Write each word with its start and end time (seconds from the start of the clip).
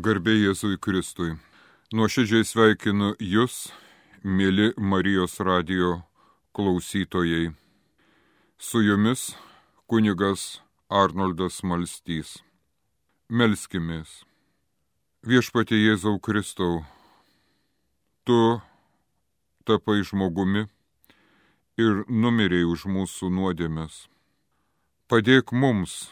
Garbė 0.00 0.32
Jėzui 0.32 0.78
Kristui. 0.80 1.34
Nuoširdžiai 1.92 2.46
sveikinu 2.48 3.10
Jūs, 3.20 3.56
mėly 4.24 4.70
Marijos 4.80 5.34
radio 5.44 5.98
klausytojai. 6.56 7.50
Su 8.56 8.80
Jumis 8.80 9.34
kunigas 9.90 10.62
Arnoldas 10.88 11.58
Malstys. 11.68 12.38
Melskimės. 13.28 14.22
Viešpatie 15.20 15.76
Jėzau 15.82 16.16
Kristau, 16.16 16.80
Tu 18.24 18.38
tapai 19.68 19.98
žmogumi 20.00 20.64
ir 21.76 22.06
numirėjai 22.08 22.70
už 22.72 22.86
mūsų 22.94 23.28
nuodėmės. 23.36 24.06
Padėk 25.12 25.52
mums 25.52 26.06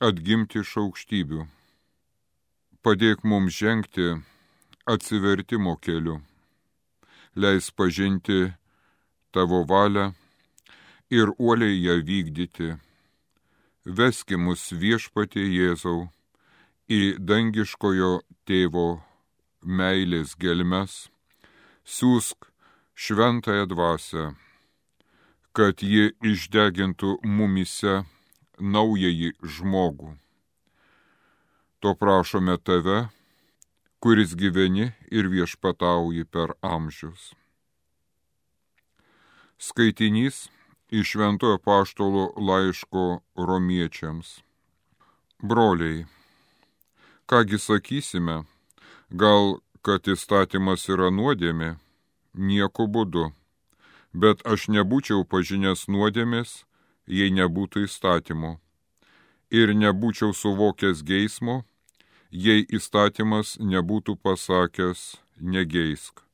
atgimti 0.00 0.64
iš 0.64 0.78
aukštybių 0.86 1.44
Padėk 2.84 3.22
mums 3.24 3.54
žengti 3.56 4.10
atsivertimo 4.92 5.72
keliu. 5.80 6.18
Leis 7.34 7.70
pažinti 7.72 8.40
tavo 9.32 9.62
valią 9.70 10.10
ir 11.18 11.30
uoliai 11.38 11.78
ją 11.80 11.94
vykdyti. 12.08 12.68
Veski 13.88 14.36
mus 14.36 14.64
viešpatie 14.82 15.46
Jėzau 15.48 16.02
į 16.98 17.00
dangiškojo 17.30 18.10
tėvo 18.44 18.88
meilės 19.64 20.34
gelmes, 20.36 20.98
siūsk 21.88 22.50
šventąją 23.06 23.64
dvasę, 23.72 24.26
kad 25.56 25.80
ji 25.80 26.12
išdegintų 26.20 27.16
mumise 27.38 28.02
naująjį 28.60 29.32
žmogų 29.56 30.12
To 31.84 31.94
prašome 31.94 32.56
tave, 32.56 33.08
kuris 34.00 34.30
gyveni 34.40 34.86
ir 35.12 35.26
viešpatauji 35.28 36.22
per 36.24 36.54
amžius. 36.64 37.34
Skaitinys 39.60 40.38
iš 40.88 41.10
Šventojo 41.10 41.58
Paštolo 41.58 42.22
laiško 42.40 43.02
romiečiams. 43.36 44.30
Broliai, 45.42 46.06
kągi 47.26 47.60
sakysime, 47.60 48.38
gal 49.10 49.60
kad 49.84 50.08
įstatymas 50.08 50.88
yra 50.88 51.12
nuodėmė, 51.12 51.74
nieko 52.32 52.88
būdu, 52.88 53.26
bet 54.16 54.40
aš 54.48 54.70
nebūčiau 54.72 55.28
pažinęs 55.28 55.84
nuodėmės, 55.92 56.56
jei 57.04 57.28
nebūtų 57.42 57.84
įstatymo, 57.90 58.56
ir 59.52 59.76
nebūčiau 59.84 60.32
suvokęs 60.32 61.04
geismo, 61.04 61.60
jei 62.34 62.64
įstatymas 62.66 63.54
nebūtų 63.62 64.16
pasakęs 64.18 65.02
negeisk, 65.38 66.24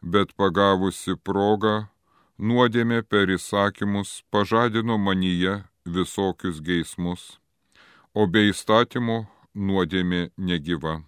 bet 0.00 0.32
pagavusi 0.40 1.16
progą, 1.28 1.88
nuodėmė 2.38 3.02
per 3.04 3.28
įsakymus 3.34 4.22
pažadino 4.32 4.96
manyje 4.96 5.58
visokius 5.84 6.62
geismus, 6.64 7.36
o 8.14 8.24
be 8.26 8.46
įstatymo 8.48 9.26
nuodėmė 9.54 10.30
negyva. 10.36 11.02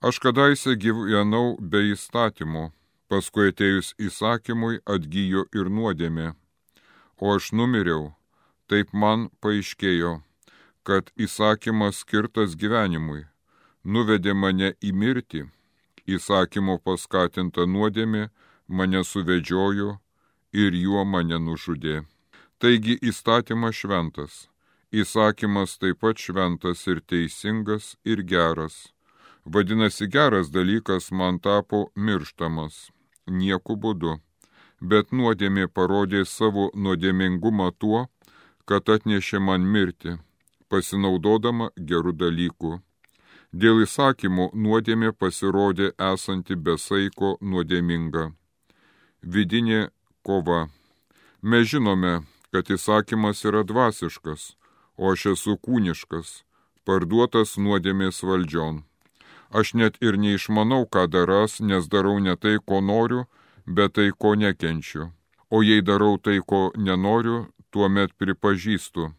Aš 0.00 0.16
kadaise 0.24 0.78
gyvenau 0.80 1.58
be 1.60 1.90
įstatymo, 1.92 2.70
paskui 3.12 3.52
atėjus 3.52 3.92
įsakymui 4.00 4.80
atgyjo 4.88 5.44
ir 5.52 5.68
nuodėmė, 5.68 6.32
o 7.20 7.36
aš 7.36 7.52
numiriau, 7.52 8.14
taip 8.64 8.96
man 8.96 9.28
paaiškėjo 9.44 10.22
kad 10.82 11.10
įsakymas 11.16 12.00
skirtas 12.04 12.56
gyvenimui 12.56 13.26
nuvedė 13.84 14.34
mane 14.34 14.74
į 14.80 14.92
mirtį, 14.92 15.42
įsakymo 16.06 16.78
paskatinta 16.84 17.66
nuodėmė 17.66 18.28
mane 18.68 19.02
suvedžiojo 19.04 19.98
ir 20.52 20.74
juo 20.74 21.04
mane 21.04 21.38
nužudė. 21.38 22.04
Taigi 22.60 22.96
įstatymas 23.00 23.76
šventas, 23.76 24.48
įsakymas 24.92 25.78
taip 25.80 26.00
pat 26.00 26.18
šventas 26.18 26.86
ir 26.86 27.00
teisingas 27.00 27.96
ir 28.04 28.22
geras. 28.22 28.92
Vadinasi, 29.44 30.06
geras 30.06 30.50
dalykas 30.52 31.10
man 31.10 31.38
tapo 31.40 31.88
mirštamas, 31.96 32.90
nieku 33.26 33.76
būdu, 33.76 34.18
bet 34.80 35.12
nuodėmė 35.12 35.68
parodė 35.68 36.26
savo 36.28 36.68
nuodėmingumą 36.74 37.70
tuo, 37.78 38.08
kad 38.68 38.88
atnešė 38.88 39.40
man 39.40 39.64
mirtį 39.64 40.18
pasinaudodama 40.70 41.70
gerų 41.90 42.14
dalykų. 42.22 42.72
Dėl 43.52 43.82
įsakymų 43.84 44.50
nuodėmė 44.54 45.10
pasirodė 45.12 45.90
esanti 46.10 46.54
besaiko 46.54 47.36
nuodėminga. 47.42 48.30
Vidinė 49.22 49.88
kova. 50.22 50.68
Mes 51.42 51.66
žinome, 51.72 52.20
kad 52.52 52.70
įsakymas 52.70 53.42
yra 53.48 53.64
dvasiškas, 53.66 54.54
o 54.96 55.10
aš 55.12 55.26
esu 55.34 55.56
kūniškas, 55.58 56.30
parduotas 56.86 57.56
nuodėmės 57.58 58.22
valdžion. 58.22 58.84
Aš 59.50 59.74
net 59.74 59.98
ir 59.98 60.14
neišmanau, 60.14 60.84
ką 60.86 61.08
daras, 61.10 61.58
nes 61.60 61.88
darau 61.90 62.18
ne 62.22 62.36
tai, 62.36 62.58
ko 62.62 62.78
noriu, 62.80 63.24
bet 63.66 63.98
tai, 63.98 64.10
ko 64.14 64.36
nekenčiu. 64.38 65.10
O 65.50 65.62
jei 65.66 65.82
darau 65.82 66.18
tai, 66.22 66.38
ko 66.38 66.70
nenoriu, 66.76 67.48
tuomet 67.74 68.14
pripažįstu, 68.14 69.10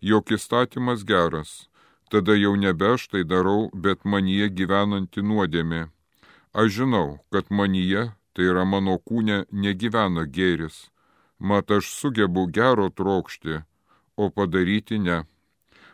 jog 0.00 0.32
įstatymas 0.32 1.04
geras, 1.04 1.68
tada 2.10 2.34
jau 2.34 2.54
nebe 2.56 2.94
aš 2.94 3.08
tai 3.12 3.24
darau, 3.24 3.68
bet 3.74 4.04
manyje 4.04 4.48
gyvenanti 4.48 5.22
nuodėmė. 5.22 5.88
Aš 6.52 6.72
žinau, 6.80 7.18
kad 7.30 7.50
manyje, 7.50 8.10
tai 8.34 8.48
yra 8.50 8.64
mano 8.64 8.96
kūne, 8.98 9.44
negyvena 9.52 10.24
gėris, 10.26 10.88
mat 11.38 11.70
aš 11.70 11.92
sugebu 11.94 12.46
gero 12.50 12.88
trokšti, 12.90 13.60
o 14.16 14.30
padaryti 14.30 14.98
ne. 14.98 15.24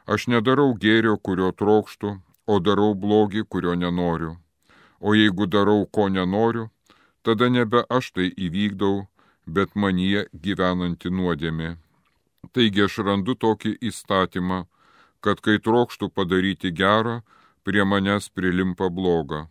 Aš 0.06 0.28
nedarau 0.30 0.72
gėrio, 0.78 1.16
kurio 1.18 1.50
trokštų, 1.52 2.16
o 2.46 2.60
darau 2.60 2.94
blogį, 2.94 3.42
kurio 3.50 3.74
nenoriu. 3.74 4.36
O 5.00 5.14
jeigu 5.14 5.46
darau, 5.46 5.84
ko 5.86 6.08
nenoriu, 6.08 6.70
tada 7.22 7.50
nebe 7.50 7.82
aš 7.90 8.12
tai 8.14 8.30
įvykdau, 8.30 9.08
bet 9.46 9.74
manyje 9.74 10.26
gyvenanti 10.32 11.10
nuodėmė. 11.10 11.76
Taigi 12.56 12.86
aš 12.86 13.02
randu 13.04 13.34
tokį 13.36 13.74
įstatymą, 13.84 14.62
kad 15.20 15.42
kai 15.44 15.58
trokštų 15.60 16.08
padaryti 16.08 16.70
gerą, 16.72 17.18
prie 17.68 17.84
manęs 17.84 18.30
prilimpa 18.32 18.88
bloga. 18.88 19.42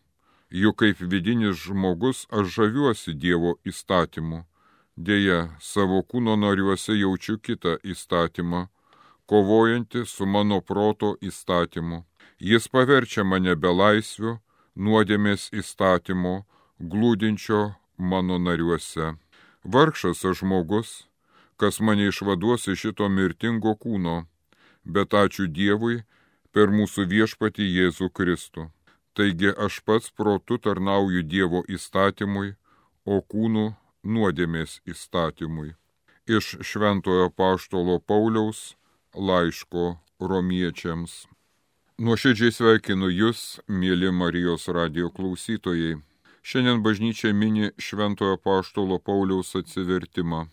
Juk 0.50 0.80
kaip 0.82 1.04
vidinis 1.12 1.60
žmogus 1.68 2.24
aš 2.34 2.50
žaviuosi 2.56 3.14
Dievo 3.14 3.52
įstatymu. 3.62 4.42
Deja, 4.98 5.40
savo 5.60 6.02
kūno 6.02 6.34
nariuose 6.40 6.96
jaučiu 6.98 7.38
kitą 7.38 7.76
įstatymą, 7.84 8.66
kovojantį 9.30 10.06
su 10.10 10.26
mano 10.26 10.62
proto 10.62 11.14
įstatymu. 11.22 12.06
Jis 12.40 12.70
paverčia 12.74 13.26
mane 13.28 13.54
belaisviu, 13.56 14.40
nuodėmės 14.76 15.52
įstatymo, 15.54 16.46
glūdinčio 16.80 17.76
mano 17.98 18.40
nariuose. 18.40 19.14
Vargšas 19.64 20.26
aš 20.26 20.42
žmogus, 20.42 21.04
kas 21.58 21.80
mane 21.80 22.08
išvaduos 22.08 22.68
iš 22.68 22.82
šito 22.86 23.10
mirtingo 23.10 23.76
kūno, 23.76 24.16
bet 24.84 25.14
ačiū 25.14 25.48
Dievui 25.48 26.04
per 26.52 26.72
mūsų 26.72 27.08
viešpatį 27.12 27.68
Jėzų 27.78 28.10
Kristų. 28.18 28.70
Taigi 29.16 29.54
aš 29.66 29.80
pats 29.88 30.12
protu 30.12 30.58
tarnauju 30.60 31.24
Dievo 31.24 31.64
įstatymui, 31.72 32.56
o 33.06 33.22
kūnu 33.22 33.66
nuodėmės 34.04 34.82
įstatymui. 34.94 35.76
Iš 36.28 36.58
Šventojo 36.68 37.30
Paštolo 37.30 38.00
Pauliaus 38.00 38.74
laiško 39.14 39.96
romiečiams. 40.20 41.26
Nuoširdžiai 42.02 42.52
sveikinu 42.52 43.08
Jūs, 43.08 43.62
mėly 43.72 44.12
Marijos 44.12 44.68
radio 44.68 45.08
klausytojai. 45.16 46.02
Šiandien 46.44 46.84
bažnyčia 46.84 47.32
mini 47.34 47.72
Šventojo 47.80 48.36
Paštolo 48.42 49.00
Pauliaus 49.00 49.56
atsivertimą 49.56 50.48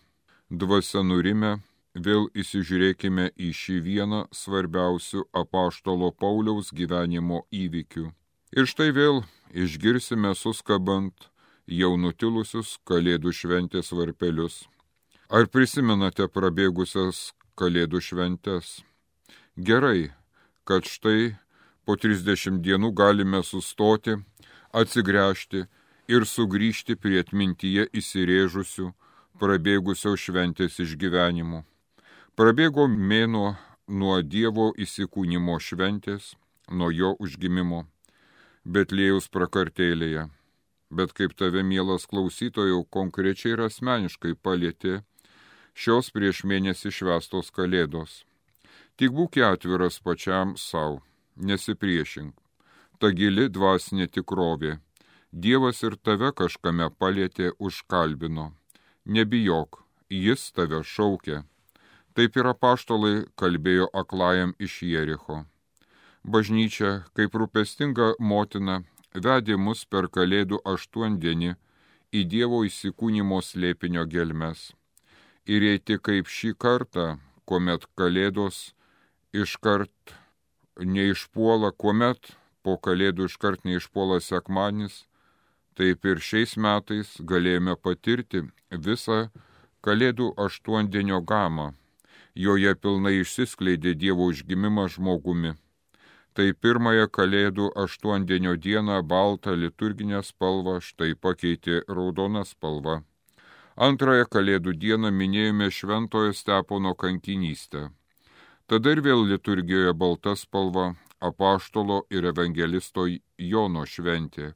dvasia 0.53 1.01
nurime, 1.01 1.61
vėl 1.97 2.29
įsižiūrėkime 2.37 3.31
į 3.41 3.51
šį 3.57 3.77
vieną 3.87 4.21
svarbiausių 4.37 5.25
apaštalo 5.33 6.13
Pauliaus 6.13 6.73
gyvenimo 6.77 7.47
įvykių. 7.49 8.11
Ir 8.53 8.69
štai 8.69 8.93
vėl 8.93 9.23
išgirsime 9.49 10.35
suskabant 10.37 11.31
jau 11.67 11.97
nutilusius 11.97 12.77
Kalėdų 12.85 13.33
šventės 13.33 13.93
varpelius. 13.97 14.67
Ar 15.33 15.49
prisimenate 15.49 16.29
prabėgusias 16.29 17.33
Kalėdų 17.57 18.03
šventės? 18.05 18.83
Gerai, 19.57 20.13
kad 20.69 20.85
štai 20.85 21.33
po 21.89 21.97
30 21.97 22.61
dienų 22.61 22.93
galime 22.93 23.41
sustoti, 23.45 24.19
atsigręžti 24.73 25.65
ir 26.13 26.29
sugrįžti 26.29 26.97
prie 27.01 27.21
atmintyje 27.25 27.89
įsirėžusių 27.89 28.93
prabėgusios 29.41 30.21
šventės 30.21 30.79
išgyvenimų. 30.83 31.63
Prabėgo 32.37 32.87
mėnuo 32.89 33.57
nuo 33.89 34.21
Dievo 34.23 34.71
įsikūnymo 34.85 35.59
šventės, 35.61 36.35
nuo 36.71 36.91
jo 36.91 37.13
užgimimo. 37.21 37.87
Betlėjus 38.65 39.29
prakartėlėje. 39.29 40.29
Bet 40.93 41.13
kaip 41.17 41.33
tave, 41.37 41.63
mielas 41.65 42.05
klausytojau, 42.07 42.85
konkrečiai 42.85 43.55
ir 43.57 43.65
asmeniškai 43.67 44.35
palėtė 44.37 45.01
šios 45.75 46.13
prieš 46.13 46.45
mėnesį 46.45 46.93
švestos 46.93 47.51
kalėdos. 47.51 48.23
Tik 48.97 49.13
būk 49.17 49.41
atviras 49.41 49.99
pačiam 50.05 50.57
savo, 50.57 51.01
nesipriešink. 51.37 52.35
Ta 53.01 53.11
gili 53.11 53.49
dvasinė 53.49 54.07
tikrovė. 54.07 54.79
Dievas 55.33 55.83
ir 55.83 55.97
tave 55.97 56.31
kažkame 56.37 56.91
palėtė 57.01 57.55
užkalbino. 57.59 58.53
Nebijok, 59.05 59.83
jis 60.09 60.53
tave 60.53 60.83
šaukia. 60.85 61.43
Taip 62.15 62.37
ir 62.39 62.47
apaštalai 62.47 63.25
kalbėjo 63.41 63.89
aklajam 63.99 64.53
iš 64.63 64.77
Jericho. 64.87 65.43
Bažnyčia, 66.23 66.93
kaip 67.19 67.35
rūpestinga 67.35 68.13
motina, 68.21 68.85
vedė 69.15 69.57
mus 69.59 69.83
per 69.91 70.07
kalėdų 70.07 70.61
aštuondienį 70.75 71.57
į 72.15 72.25
Dievo 72.31 72.63
įsikūnymo 72.69 73.41
slėpinio 73.43 74.07
gelmes. 74.07 74.71
Ir 75.51 75.67
jei 75.67 75.83
tik 75.83 76.05
kaip 76.07 76.31
šį 76.31 76.55
kartą, 76.55 77.19
kuomet 77.45 77.89
kalėdos 77.99 78.71
iškart 79.35 80.15
neišpuola, 80.79 81.73
kuomet 81.73 82.37
po 82.63 82.79
kalėdų 82.79 83.27
iškart 83.27 83.65
neišpuola 83.67 84.21
sekmanis, 84.23 85.09
taip 85.79 86.07
ir 86.11 86.21
šiais 86.29 86.57
metais 86.57 87.11
galėjome 87.33 87.75
patirti 87.87 88.43
visą 88.87 89.19
kalėdų 89.87 90.33
aštuondienio 90.47 91.21
gamą. 91.33 91.73
Joje 92.35 92.73
pilnai 92.83 93.19
išsiskleidė 93.21 93.93
Dievo 94.03 94.29
užgimimą 94.33 94.87
žmogumi. 94.95 95.53
Tai 96.33 96.47
pirmąją 96.65 97.09
kalėdų 97.19 97.67
aštuondienio 97.85 98.55
dieną 98.67 99.03
baltą 99.05 99.57
liturginę 99.63 100.23
spalvą 100.25 100.79
štai 100.81 101.13
pakeitė 101.27 101.83
raudona 101.89 102.45
spalva. 102.49 103.03
Antrąją 103.77 104.25
kalėdų 104.33 104.73
dieną 104.85 105.11
minėjome 105.13 105.69
šventojo 105.79 106.33
stepono 106.37 106.95
kankinystę. 106.95 107.91
Tada 108.67 108.97
ir 108.97 109.03
vėl 109.05 109.27
liturgijoje 109.29 109.93
balta 109.93 110.37
spalva 110.37 110.95
apaštalo 111.21 112.03
ir 112.11 112.25
evangelisto 112.33 113.07
Jono 113.39 113.85
šventė. 113.87 114.53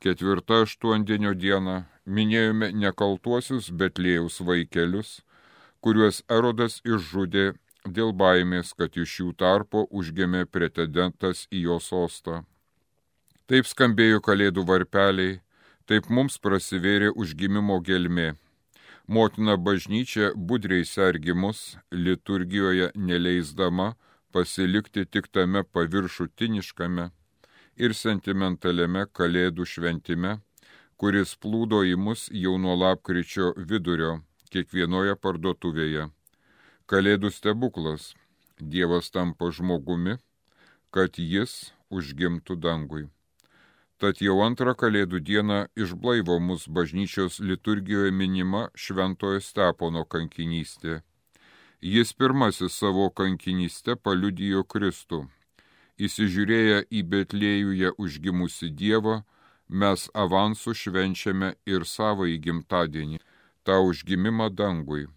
Ketvirtą 0.00 0.62
aštuondienio 0.64 1.34
dieną 1.36 1.72
minėjome 2.18 2.70
nekaltuosius 2.72 3.66
Betlėjaus 3.82 4.38
vaikelius, 4.48 5.10
kuriuos 5.84 6.22
Erodas 6.36 6.78
išžudė 6.88 7.42
dėl 7.98 8.14
baimės, 8.22 8.70
kad 8.78 8.96
iš 8.96 9.18
jų 9.18 9.34
tarpo 9.42 9.82
užgėmė 9.90 10.46
pretendentas 10.48 11.44
į 11.52 11.66
jo 11.66 11.76
sostą. 11.84 12.38
Taip 13.44 13.68
skambėjo 13.68 14.24
kalėdų 14.24 14.64
varpeliai, 14.72 15.36
taip 15.84 16.08
mums 16.08 16.40
prasivėrė 16.40 17.12
užgimimo 17.12 17.76
gelmė. 17.84 18.30
Motina 19.04 19.60
bažnyčia 19.68 20.32
budriai 20.32 20.88
sergimus 20.88 21.76
liturgijoje 21.92 22.92
neleisdama, 22.96 23.92
pasilikti 24.32 25.04
tik 25.04 25.28
tame 25.28 25.66
paviršutiniškame 25.76 27.10
ir 27.86 27.94
sentimentaliame 27.96 29.06
kalėdų 29.18 29.66
šventime, 29.72 30.36
kuris 31.00 31.34
plūdo 31.42 31.80
į 31.88 31.96
mus 32.06 32.26
jau 32.42 32.56
nuo 32.64 32.76
lapkričio 32.82 33.52
vidurio 33.70 34.12
kiekvienoje 34.52 35.16
parduotuvėje. 35.24 36.08
Kalėdų 36.90 37.30
stebuklas- 37.36 38.14
Dievas 38.72 39.10
tampa 39.10 39.50
žmogumi, 39.58 40.18
kad 40.90 41.16
jis 41.16 41.72
užgimtų 41.90 42.56
dangui. 42.66 43.04
Tad 43.98 44.20
jau 44.20 44.40
antrą 44.46 44.74
kalėdų 44.74 45.20
dieną 45.28 45.60
išblaivo 45.76 46.40
mus 46.40 46.66
bažnyčios 46.68 47.40
liturgijoje 47.40 48.12
minima 48.12 48.68
Šventojo 48.74 49.40
Stepono 49.40 50.04
kankinystė 50.04 51.00
Jis 51.82 52.12
pirmasis 52.12 52.74
savo 52.76 53.06
kankinystę 53.10 53.94
paliudijo 53.96 54.66
Kristų. 54.68 55.22
Įsižiūrėję 56.00 56.84
į 56.96 57.00
Betlėjuje 57.12 57.90
užgimusi 58.00 58.70
Dievą, 58.72 59.18
mes 59.68 60.06
avansų 60.16 60.72
švenčiame 60.82 61.50
ir 61.68 61.84
savo 61.84 62.24
įgimtadienį, 62.24 63.20
tą 63.68 63.76
užgimimą 63.84 64.48
dangui. 64.56 65.08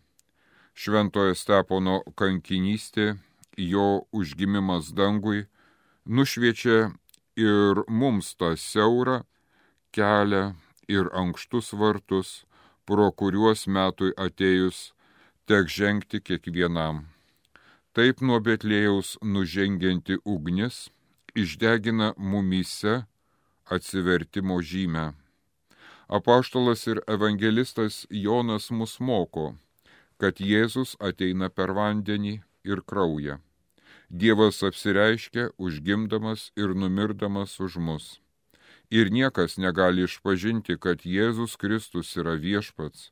Šventojo 0.76 1.38
Stepono 1.40 2.02
kankinystė, 2.20 3.16
jo 3.56 4.04
užgimimas 4.12 4.92
dangui, 4.92 5.46
nušviečia 6.06 6.92
ir 7.40 7.84
mums 7.88 8.34
tą 8.36 8.52
siaurą 8.58 9.22
kelią 9.96 10.44
ir 10.92 11.08
ankštus 11.14 11.72
vartus, 11.80 12.44
pro 12.86 13.08
kuriuos 13.12 13.68
metui 13.72 14.12
atėjus 14.20 14.92
tek 15.48 15.72
žengti 15.72 16.20
kiekvienam. 16.20 17.06
Taip 17.94 18.24
nuo 18.26 18.40
Betlėjaus 18.42 19.10
nužengianti 19.22 20.16
ugnis 20.26 20.78
išdegina 21.38 22.08
mumyse 22.18 23.04
atsivertimo 23.76 24.58
žymę. 24.70 25.04
Apaštalas 26.10 26.88
ir 26.90 27.04
evangelistas 27.16 28.00
Jonas 28.10 28.72
mus 28.74 28.98
moko, 28.98 29.46
kad 30.18 30.42
Jėzus 30.42 30.96
ateina 30.98 31.52
per 31.54 31.76
vandenį 31.78 32.34
ir 32.66 32.82
kraują. 32.82 33.38
Dievas 34.10 34.64
apsireiškia 34.66 35.52
užgimdamas 35.62 36.50
ir 36.58 36.74
numirdamas 36.74 37.60
už 37.62 37.78
mus. 37.78 38.12
Ir 38.90 39.14
niekas 39.14 39.62
negali 39.62 40.10
išpažinti, 40.10 40.82
kad 40.82 41.06
Jėzus 41.06 41.58
Kristus 41.62 42.18
yra 42.18 42.40
viešpats, 42.42 43.12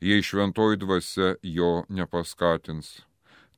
jei 0.00 0.24
šventoji 0.24 0.80
dvasia 0.80 1.34
jo 1.44 1.82
nepaskatins. 1.88 3.02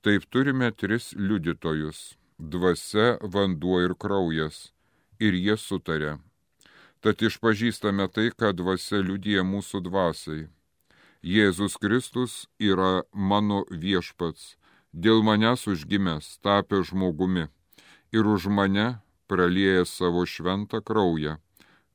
Taip 0.05 0.25
turime 0.31 0.71
tris 0.71 1.15
liudytojus- 1.17 1.99
dvasia, 2.53 3.17
vanduo 3.23 3.81
ir 3.81 3.95
kraujas, 3.95 4.57
ir 5.19 5.33
jie 5.33 5.57
sutarė. 5.57 6.19
Tad 7.01 7.23
išpažįstame 7.29 8.13
tai, 8.13 8.29
kad 8.37 8.57
dvasia 8.59 9.01
liudyja 9.01 9.41
mūsų 9.53 9.81
dvasiai. 9.87 10.43
Jėzus 11.25 11.79
Kristus 11.81 12.47
yra 12.61 13.05
mano 13.15 13.65
viešpats, 13.71 14.57
dėl 14.93 15.23
manęs 15.25 15.65
užgimęs, 15.73 16.37
tapęs 16.45 16.91
žmogumi 16.93 17.49
ir 18.13 18.29
už 18.29 18.49
mane 18.53 19.01
pralieja 19.27 19.87
savo 19.87 20.27
šventą 20.27 20.83
kraują, 20.85 21.39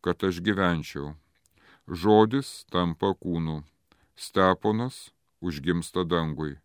kad 0.02 0.24
aš 0.24 0.42
gyvenčiau. 0.42 1.14
Žodis 1.86 2.66
tampa 2.72 3.14
kūnu. 3.14 3.62
Steponas 4.16 5.12
užgimsta 5.46 6.02
dangui, 6.10 6.58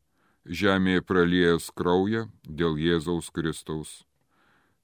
žemėje 0.45 1.03
praliejęs 1.09 1.71
kraują 1.77 2.29
dėl 2.45 2.77
Jėzaus 2.81 3.31
Kristaus. 3.33 4.05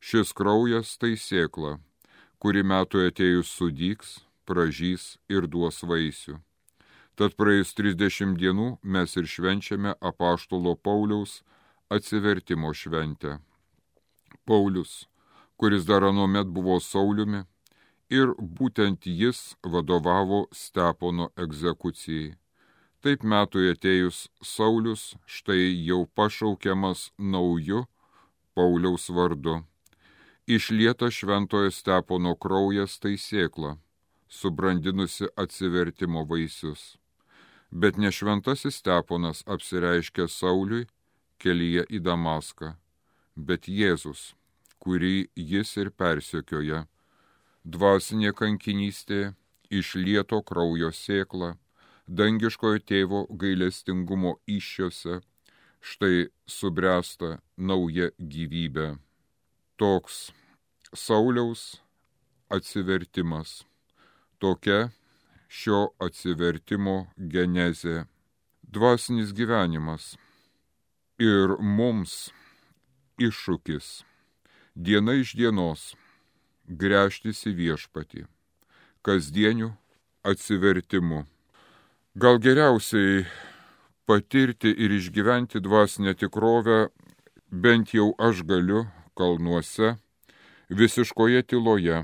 Šis 0.00 0.32
kraujas 0.32 0.96
tai 0.96 1.16
sėkla, 1.20 1.78
kuri 2.40 2.64
metų 2.64 3.04
atėjus 3.10 3.52
sudyks, 3.52 4.14
pražys 4.48 5.18
ir 5.28 5.46
duos 5.46 5.82
vaisių. 5.84 6.40
Tad 7.20 7.36
praėjus 7.36 7.74
30 7.76 8.38
dienų 8.40 8.78
mes 8.82 9.16
ir 9.20 9.28
švenčiame 9.28 9.92
apaštalo 10.00 10.72
Pauliaus 10.80 11.42
atsivertimo 11.92 12.72
šventę. 12.72 13.38
Paulius, 14.48 15.04
kuris 15.60 15.84
dar 15.84 16.06
anuomet 16.08 16.48
buvo 16.48 16.80
Sauliumi, 16.80 17.44
ir 18.10 18.32
būtent 18.40 19.06
jis 19.06 19.54
vadovavo 19.62 20.46
Stepono 20.50 21.30
egzekucijai. 21.36 22.39
Taip 23.00 23.22
metui 23.24 23.70
atėjus 23.72 24.26
Saulis 24.44 25.02
štai 25.24 25.70
jau 25.88 26.02
pašaukiamas 26.18 27.06
nauju 27.16 27.86
Pauliaus 28.52 29.06
vardu. 29.16 29.54
Išlieta 30.44 31.08
šventojo 31.08 31.70
stepono 31.72 32.34
kraujas 32.36 32.98
tai 33.00 33.14
sėkla, 33.22 33.78
subrandinusi 34.28 35.30
atsivertimo 35.44 36.26
vaisius. 36.28 36.98
Bet 37.70 37.96
ne 37.96 38.10
šventasis 38.12 38.82
steponas 38.82 39.40
apsireiškia 39.46 40.28
Sauliui 40.28 40.84
kelyje 41.40 41.86
į 41.88 42.02
Damaską, 42.04 42.74
bet 43.48 43.64
Jėzus, 43.64 44.34
kurį 44.76 45.30
jis 45.54 45.72
ir 45.80 45.94
persekioja. 45.96 46.84
Dvasinė 47.64 48.36
kankinystė 48.36 49.22
išlieto 49.70 50.44
kraujo 50.44 50.92
sėkla 50.92 51.54
dangiškojo 52.10 52.82
tėvo 52.90 53.20
gailestingumo 53.30 54.34
iššiose, 54.50 55.20
štai 55.80 56.28
subręsta 56.50 57.38
nauja 57.56 58.10
gyvybė. 58.18 58.96
Toks 59.78 60.32
Sauliaus 60.90 61.80
atsivertimas, 62.50 63.62
tokia 64.42 64.90
šio 65.46 65.86
atsivertimo 66.02 66.96
genezė, 67.16 68.04
dvasinis 68.66 69.32
gyvenimas. 69.32 70.16
Ir 71.20 71.56
mums 71.60 72.30
iššūkis. 73.20 74.00
Diena 74.74 75.14
iš 75.20 75.36
dienos. 75.36 75.92
Grėžtis 76.70 77.42
į 77.50 77.52
viešpatį, 77.58 78.28
kasdieniu 79.02 79.72
atsivertimu. 80.22 81.24
Gal 82.18 82.40
geriausiai 82.42 83.22
patirti 84.02 84.70
ir 84.74 84.90
išgyventi 84.90 85.60
dvasinę 85.62 86.16
tikrovę 86.18 86.88
bent 87.52 87.94
jau 87.94 88.08
aš 88.18 88.42
galiu 88.42 88.80
kalnuose, 89.14 89.94
visiškoje 90.74 91.44
tyloje, 91.46 92.00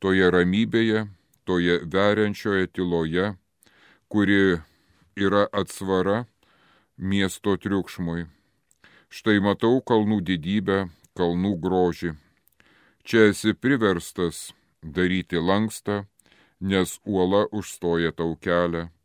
toje 0.00 0.30
ramybėje, 0.32 1.04
toje 1.44 1.76
veriančioje 1.84 2.70
tyloje, 2.72 3.36
kuri 4.08 4.56
yra 5.20 5.44
atsvara 5.52 6.24
miesto 6.96 7.60
triukšmui. 7.60 8.24
Štai 9.12 9.36
matau 9.44 9.84
kalnų 9.84 10.22
didybę, 10.24 10.88
kalnų 11.12 11.58
grožį. 11.60 12.16
Čia 13.04 13.28
esi 13.36 13.52
priverstas 13.52 14.54
daryti 14.80 15.36
lankstą, 15.36 16.06
nes 16.60 16.96
uola 17.04 17.44
užstoja 17.52 18.16
tau 18.16 18.32
kelią. 18.40 18.95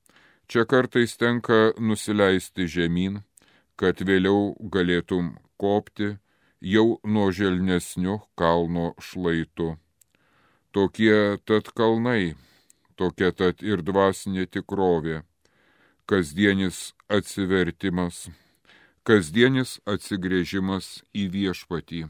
Čia 0.51 0.65
kartais 0.67 1.15
tenka 1.15 1.71
nusileisti 1.79 2.67
žemyn, 2.67 3.21
kad 3.79 4.03
vėliau 4.03 4.51
galėtum 4.73 5.29
kopti 5.55 6.09
jau 6.73 6.99
nuo 7.07 7.29
želnesniu 7.31 8.17
kalno 8.35 8.91
šlaitu. 8.99 9.77
Tokie 10.75 11.39
tad 11.47 11.71
kalnai, 11.71 12.35
tokia 12.99 13.31
tad 13.31 13.63
ir 13.63 13.79
dvasinė 13.79 14.49
tikrovė, 14.51 15.23
kasdienis 16.03 16.91
atsivertimas 17.07 18.25
kasdienis 19.07 19.79
atsigrėžimas 19.89 21.01
į 21.17 21.27
viešpatį. 21.33 22.01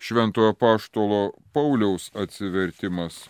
Šventojo 0.00 0.54
paštolo 0.58 1.20
Pauliaus 1.54 2.08
atsivertimas, 2.16 3.28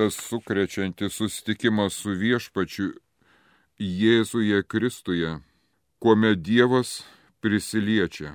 tas 0.00 0.14
sukrečiantis 0.14 1.12
susitikimas 1.12 1.92
su 1.92 2.14
viešpačiu 2.16 2.86
Jėzuje 3.76 4.62
Kristuje, 4.64 5.32
kuomet 6.00 6.40
Dievas 6.40 6.92
prisiliečia. 7.44 8.30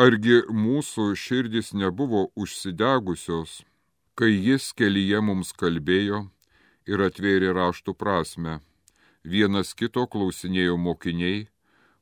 Argi 0.00 0.38
mūsų 0.48 1.10
širdis 1.24 1.74
nebuvo 1.76 2.22
užsidegusios, 2.40 3.58
kai 4.16 4.30
jis 4.32 4.70
kelyje 4.72 5.20
mums 5.20 5.52
kalbėjo 5.52 6.22
ir 6.88 7.04
atvėrė 7.08 7.52
raštų 7.60 7.92
prasme. 7.92 8.56
Vienas 9.28 9.76
kito 9.76 10.06
klausinėjo 10.08 10.80
mokiniai, 10.80 11.50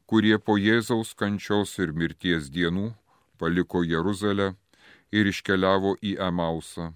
kurie 0.06 0.38
po 0.38 0.54
Jėzaus 0.62 1.16
kančios 1.18 1.74
ir 1.82 1.90
mirties 1.90 2.54
dienų 2.54 2.92
paliko 3.34 3.82
Jeruzalę 3.82 4.52
ir 5.10 5.34
iškeliavo 5.34 5.98
į 5.98 6.20
Emausą. 6.30 6.92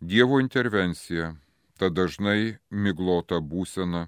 Dievo 0.00 0.38
intervencija, 0.40 1.34
ta 1.74 1.88
dažnai 1.90 2.58
miglota 2.70 3.40
būsena, 3.42 4.04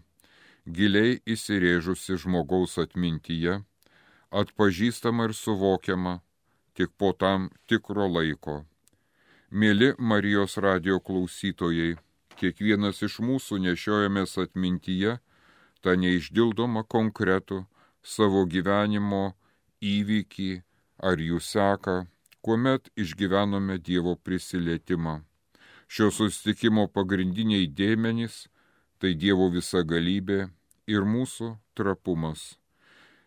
giliai 0.63 1.17
įsirėžusi 1.27 2.15
žmogaus 2.23 2.77
atmintyje, 2.79 3.57
atpažįstama 4.31 5.25
ir 5.27 5.35
suvokiama 5.35 6.21
tik 6.79 6.93
po 6.97 7.11
tam 7.13 7.49
tikro 7.67 8.07
laiko. 8.07 8.55
Mėly 9.51 9.97
Marijos 9.99 10.55
radio 10.63 11.01
klausytojai, 11.03 11.97
kiekvienas 12.39 13.03
iš 13.03 13.19
mūsų 13.19 13.59
nešiojamės 13.65 14.37
atmintyje 14.45 15.17
tą 15.83 15.97
neišdildomą 15.99 16.85
konkretų, 16.87 17.65
savo 18.03 18.45
gyvenimo 18.47 19.35
įvykį 19.83 20.53
ar 21.03 21.19
jų 21.19 21.43
seką, 21.43 21.97
kuomet 22.47 22.93
išgyvenome 22.95 23.81
Dievo 23.83 24.15
prisilietimą. 24.15 25.19
Šio 25.91 26.13
susitikimo 26.15 26.85
pagrindiniai 26.95 27.67
dėmenys- 27.67 28.47
tai 29.03 29.11
Dievo 29.19 29.49
visagalybė 29.51 30.51
ir 30.87 31.03
mūsų 31.03 31.49
trapumas. 31.75 32.59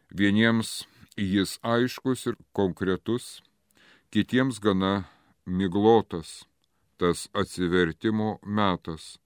Vieniems 0.07 0.85
jis 1.17 1.57
aiškus 1.59 2.27
ir 2.31 2.37
konkretus, 2.55 3.41
kitiems 4.11 4.61
gana 4.63 5.09
miglotas, 5.45 6.45
tas 6.97 7.27
atsivertimo 7.33 8.39
metas. 8.45 9.17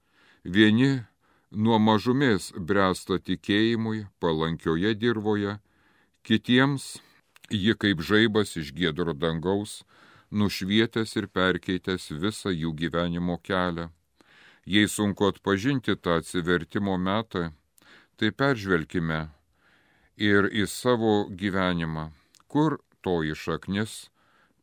Vieni 0.43 1.05
nuo 1.51 1.77
mažumės 1.77 2.49
bręsta 2.57 3.19
tikėjimui 3.19 4.07
palankioje 4.19 4.95
dirboje, 4.97 5.59
kitiems 6.23 6.97
ji 7.51 7.77
kaip 7.77 8.01
žaibas 8.01 8.57
iš 8.57 8.73
giedro 8.73 9.13
dangaus, 9.13 9.83
nušvietęs 10.31 11.15
ir 11.19 11.27
perkeitęs 11.27 12.11
visą 12.21 12.51
jų 12.51 12.73
gyvenimo 12.81 13.37
kelią. 13.43 13.89
Jei 14.65 14.87
sunku 14.87 15.29
atpažinti 15.31 15.95
tą 15.95 16.17
atsivertimo 16.19 16.97
metą, 16.97 17.51
tai 18.17 18.31
peržvelkime 18.31 19.29
ir 20.17 20.49
į 20.51 20.67
savo 20.67 21.27
gyvenimą, 21.29 22.09
kur 22.51 22.79
toji 23.01 23.35
šaknis, 23.35 24.09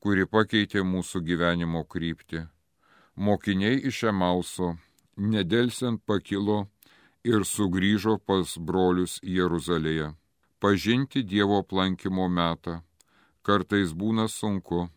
kuri 0.01 0.27
pakeitė 0.29 0.85
mūsų 0.85 1.23
gyvenimo 1.25 1.85
kryptį. 1.89 2.45
Mokiniai 3.17 3.79
iš 3.89 4.03
Emalso 4.11 4.75
nedelsiant 5.17 6.03
pakilo 6.05 6.67
ir 7.25 7.47
sugrįžo 7.49 8.19
pas 8.27 8.59
brolius 8.59 9.21
Jeruzalėje. 9.23 10.13
Pažinti 10.61 11.23
Dievo 11.23 11.63
aplankimo 11.63 12.29
metą 12.29 12.83
kartais 13.45 13.93
būna 13.93 14.27
sunku, 14.29 14.89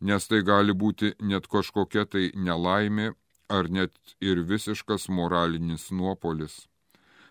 nes 0.00 0.26
tai 0.28 0.40
gali 0.42 0.72
būti 0.72 1.14
net 1.20 1.46
kažkokia 1.52 2.06
tai 2.06 2.30
nelaimė 2.34 3.12
ar 3.48 3.68
net 3.68 3.92
ir 4.20 4.42
visiškas 4.52 5.08
moralinis 5.08 5.90
nuopolis. 5.90 6.66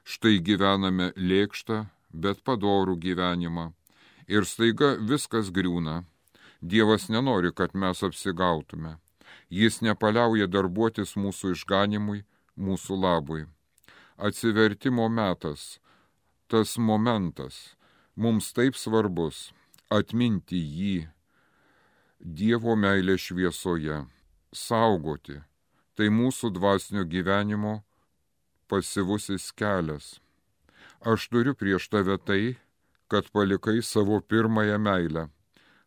Štai 0.04 0.40
gyvename 0.40 1.12
lėkštą, 1.16 1.86
bet 2.14 2.44
padorų 2.44 2.98
gyvenimą 3.06 3.70
ir 4.28 4.46
staiga 4.46 4.96
viskas 5.12 5.52
griūna. 5.52 6.04
Dievas 6.62 7.08
nenori, 7.10 7.54
kad 7.54 7.74
mes 7.74 8.04
apsigautume. 8.04 8.98
Jis 9.50 9.80
nepaliauja 9.82 10.48
darbuotis 10.48 11.16
mūsų 11.16 11.54
išganimui, 11.56 12.26
mūsų 12.58 12.98
labui 13.00 13.46
atsivertimo 14.20 15.10
metas, 15.10 15.80
tas 16.48 16.78
momentas, 16.78 17.76
mums 18.16 18.52
taip 18.54 18.76
svarbus 18.76 19.50
atminti 19.90 20.60
jį 20.60 20.96
Dievo 22.20 22.76
meilė 22.76 23.16
šviesoje, 23.18 24.02
saugoti, 24.52 25.38
tai 25.96 26.10
mūsų 26.12 26.52
dvasinio 26.56 27.06
gyvenimo 27.08 27.80
pasivusis 28.68 29.52
kelias. 29.56 30.20
Aš 31.00 31.30
turiu 31.32 31.56
prieš 31.56 31.88
tave 31.90 32.18
tai, 32.20 32.58
kad 33.08 33.32
palikai 33.32 33.80
savo 33.82 34.20
pirmąją 34.22 34.78
meilę, 34.78 35.30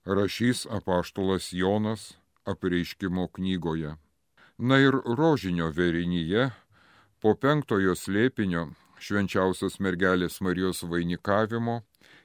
rašys 0.05 0.65
apaštulas 0.67 1.53
Jonas 1.53 2.15
apreiškimo 2.49 3.29
knygoje. 3.29 3.97
Na 4.59 4.79
ir 4.81 4.97
rožinio 5.05 5.69
verinyje 5.71 6.51
Po 7.23 7.37
penktojo 7.39 7.93
slėpinio 7.95 8.65
švenčiausios 8.99 9.77
mergelės 9.87 10.41
Marijos 10.43 10.81
vainikavimo 10.91 11.77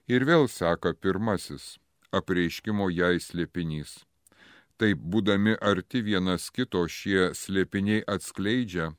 ir 0.10 0.26
vėl 0.26 0.48
seka 0.50 0.96
pirmasis 0.98 1.76
apreiškimo 2.16 2.90
jai 2.94 3.18
slėpinys. 3.24 4.04
Taip 4.78 5.02
būdami 5.02 5.56
arti 5.62 6.04
vienas 6.06 6.52
kito 6.54 6.84
šie 6.88 7.32
slėpiniai 7.34 8.04
atskleidžia 8.06 8.92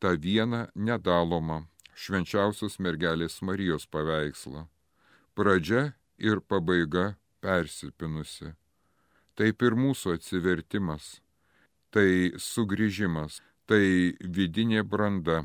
tą 0.00 0.14
vieną 0.16 0.68
nedalomą 0.74 1.66
švenčiausios 1.98 2.78
mergelės 2.78 3.40
Marijos 3.42 3.86
paveikslą. 3.90 4.68
Pradžia 5.34 5.92
ir 6.18 6.40
pabaiga 6.40 7.16
persipinusi. 7.42 8.54
Taip 9.38 9.62
ir 9.62 9.76
mūsų 9.78 10.16
atsivertimas. 10.18 11.18
Tai 11.94 12.36
sugrįžimas, 12.38 13.40
tai 13.66 14.12
vidinė 14.20 14.82
branda, 14.84 15.44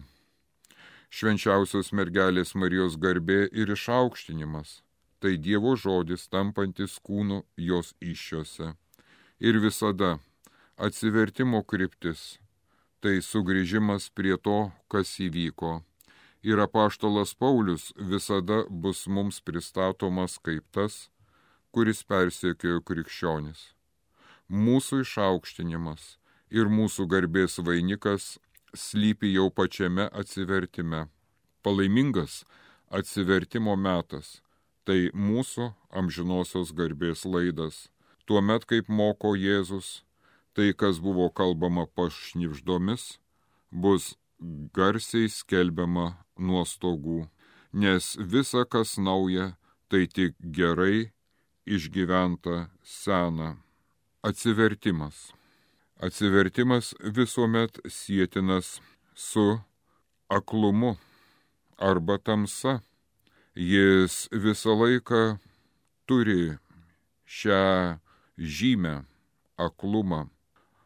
švenčiausios 1.14 1.94
mergelės 1.96 2.52
Marijos 2.56 2.98
garbė 3.00 3.46
ir 3.52 3.72
išaukštinimas, 3.72 4.82
tai 5.24 5.38
Dievo 5.40 5.78
žodis 5.80 6.28
tampantis 6.28 6.98
kūnu 7.00 7.46
jos 7.56 7.94
iššiose. 8.04 8.74
Ir 9.40 9.60
visada 9.64 10.18
atsivertimo 10.76 11.62
kryptis, 11.64 12.42
tai 13.00 13.22
sugrįžimas 13.24 14.10
prie 14.12 14.36
to, 14.36 14.74
kas 14.92 15.16
įvyko. 15.24 15.78
Ir 16.44 16.60
apaštalas 16.60 17.32
Paulius 17.40 17.94
visada 17.96 18.66
bus 18.68 19.06
mums 19.08 19.40
pristatomas 19.40 20.36
kaip 20.44 20.68
tas, 20.76 21.08
kuris 21.72 22.04
persiekėjo 22.04 22.84
krikščionis. 22.84 23.62
Mūsų 24.52 25.06
išaukštinimas 25.08 26.18
ir 26.52 26.68
mūsų 26.68 27.08
garbės 27.08 27.62
vainikas 27.64 28.34
slypi 28.76 29.32
jau 29.34 29.48
pačiame 29.50 30.10
atsivertime. 30.12 31.08
Palaimingas 31.64 32.44
atsivertimo 32.92 33.76
metas- 33.80 34.42
tai 34.88 35.12
mūsų 35.14 35.72
amžinosios 35.92 36.74
garbės 36.76 37.26
laidas. 37.26 37.88
Tuomet, 38.28 38.66
kaip 38.66 38.88
moko 38.88 39.34
Jėzus, 39.36 40.04
tai, 40.56 40.72
kas 40.74 41.00
buvo 41.04 41.30
kalbama 41.30 41.86
pašnipždomis, 41.98 43.18
bus 43.72 44.14
garsiai 44.76 45.30
skelbiama 45.32 46.14
nuo 46.38 46.64
stogų, 46.68 47.28
nes 47.74 48.14
visa, 48.20 48.64
kas 48.66 48.98
nauja, 48.98 49.54
tai 49.90 50.08
tik 50.08 50.36
gerai 50.40 51.12
išgyventa 51.66 52.70
sena. 52.84 53.58
Atsivertimas. 54.24 55.32
Atsivertimas 56.00 56.94
visuomet 57.00 57.80
sėtinas 57.88 58.80
su 59.16 59.60
aklumu 60.30 60.96
arba 61.78 62.18
tamsa. 62.18 62.82
Jis 63.56 64.30
visą 64.34 64.74
laiką 64.82 65.38
turi 66.10 66.58
šią 67.26 68.00
žymę 68.38 69.06
aklumą. 69.58 70.30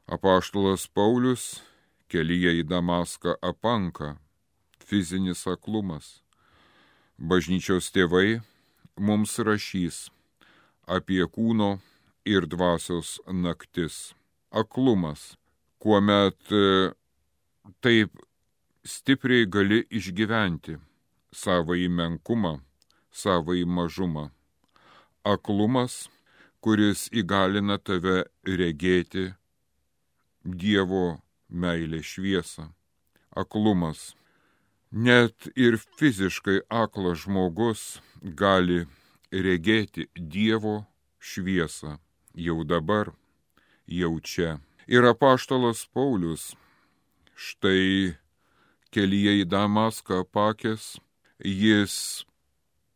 Apaštalas 0.07 0.87
Paulius 0.91 1.63
kelyje 2.11 2.51
į 2.59 2.63
Damaską 2.67 3.37
apanka 3.39 4.17
fizinis 4.83 5.47
aklumas. 5.47 6.19
Bažnyčios 7.15 7.87
tėvai 7.95 8.43
mums 8.99 9.39
rašys 9.39 10.09
apie 10.83 11.23
kūno 11.23 11.79
ir 12.27 12.47
dvasios 12.51 13.21
naktis. 13.31 14.11
Aklumas, 14.51 15.37
kuomet 15.79 16.51
e, 16.51 16.91
taip 17.79 18.11
stipriai 18.83 19.47
gali 19.47 19.85
išgyventi 19.87 20.75
savo 21.31 21.75
įmenkumą, 21.75 22.59
savo 23.11 23.55
įmažumą. 23.57 24.29
Aklumas, 25.23 26.07
kuris 26.61 27.07
įgalina 27.11 27.77
tave 27.77 28.23
regėti 28.45 29.33
Dievo 30.43 31.19
meilė 31.49 31.99
šviesą. 32.03 32.71
Aklumas. 33.35 34.15
Net 34.91 35.49
ir 35.59 35.75
fiziškai 35.99 36.61
aklas 36.71 37.25
žmogus 37.25 37.99
gali 38.23 38.85
regėti 39.31 40.07
Dievo 40.15 40.85
šviesą 41.19 41.97
jau 42.37 42.63
dabar, 42.63 43.11
jau 43.87 44.19
čia. 44.21 44.59
Ir 44.87 45.03
apaštalas 45.03 45.83
Paulius 45.91 46.53
štai 47.35 48.15
kelyje 48.93 49.41
į 49.41 49.45
Damaską 49.49 50.23
pakės, 50.31 50.97
jis 51.43 52.25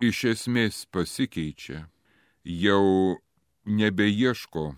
iš 0.01 0.24
esmės 0.33 0.86
pasikeičia, 0.91 1.86
jau 2.43 3.17
nebeieško 3.65 4.75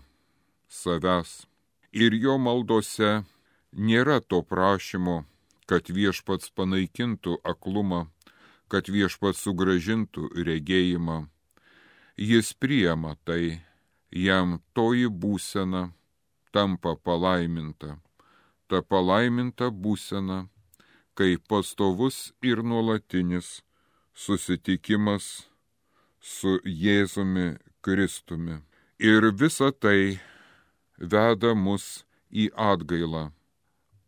savęs 0.68 1.44
ir 1.92 2.14
jo 2.18 2.36
maldose 2.38 3.24
nėra 3.72 4.20
to 4.20 4.42
prašymo, 4.42 5.24
kad 5.66 5.88
viešpats 5.88 6.50
panaikintų 6.52 7.38
aklumą, 7.44 8.08
kad 8.68 8.88
viešpats 8.88 9.40
sugražintų 9.46 10.28
regėjimą. 10.44 11.24
Jis 12.20 12.52
priema 12.54 13.16
tai, 13.24 13.62
jam 14.10 14.60
toji 14.74 15.08
būsena 15.08 15.88
tampa 16.52 16.94
palaiminta. 16.96 17.98
Ta 18.68 18.82
palaiminta 18.82 19.70
būsena, 19.70 20.46
kai 21.14 21.36
pastovus 21.48 22.32
ir 22.42 22.62
nuolatinis 22.62 23.62
susitikimas 24.14 25.48
su 26.20 26.58
Jėzumi 26.64 27.56
Kristumi. 27.84 28.60
Ir 28.98 29.30
visa 29.40 29.70
tai 29.72 30.18
veda 30.98 31.54
mus 31.54 32.04
į 32.32 32.50
atgailą 32.56 33.30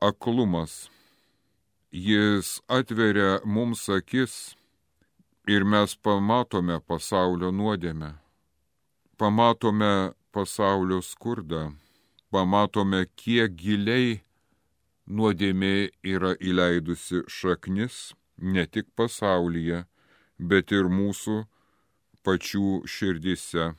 aklumas. 0.00 0.86
Jis 1.90 2.60
atveria 2.68 3.40
mums 3.44 3.88
akis 3.88 4.56
ir 5.48 5.64
mes 5.64 5.94
pamatome 5.96 6.78
pasaulio 6.86 7.52
nuodėmę, 7.54 8.10
pamatome 9.16 10.12
pasaulio 10.34 11.00
skurdą, 11.02 11.70
pamatome, 12.30 13.06
kiek 13.16 13.54
giliai 13.56 14.20
nuodėmė 15.06 15.90
yra 16.02 16.34
įleidusi 16.40 17.22
šaknis 17.30 18.14
ne 18.38 18.66
tik 18.66 18.88
pasaulyje, 18.98 19.84
bet 20.38 20.72
ir 20.72 20.90
mūsų 20.92 21.44
pačių 22.26 22.82
širdise. 22.90 23.74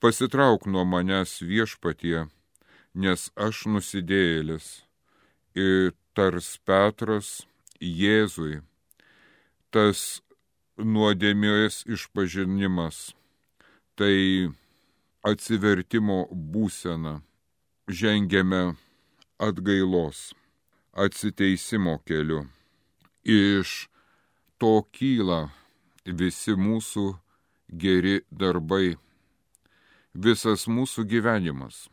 Pasitrauk 0.00 0.66
nuo 0.68 0.84
manęs 0.84 1.40
viešpatie, 1.40 2.26
nes 2.94 3.30
aš 3.36 3.64
nusidėjėlis 3.72 4.66
ir 5.56 5.94
tars 6.14 6.56
Petras 6.68 7.46
Jėzui. 7.80 8.60
Tas 9.72 10.22
nuodėmės 10.76 11.82
išpažinimas, 11.88 13.16
tai 13.96 14.52
atsivertimo 15.24 16.26
būsena. 16.30 17.22
Žengėme 17.86 18.76
atgailos, 19.38 20.32
atsiteisimo 20.96 21.98
keliu. 22.06 22.46
Iš 23.24 23.88
to 24.58 24.72
kyla 24.96 25.50
visi 26.06 26.54
mūsų 26.56 27.04
geri 27.68 28.22
darbai, 28.30 28.96
visas 30.14 30.64
mūsų 30.70 31.04
gyvenimas. 31.10 31.88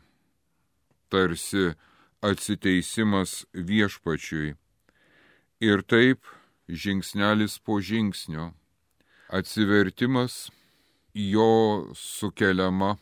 Tarsi 1.12 1.74
atsiteisimas 2.24 3.44
viešpačiui. 3.52 4.54
Ir 5.60 5.84
taip 5.84 6.24
žingsnelis 6.68 7.58
po 7.60 7.80
žingsnio 7.84 8.52
atsivertimas 9.28 10.48
jo 11.14 11.92
sukeliama 11.94 12.96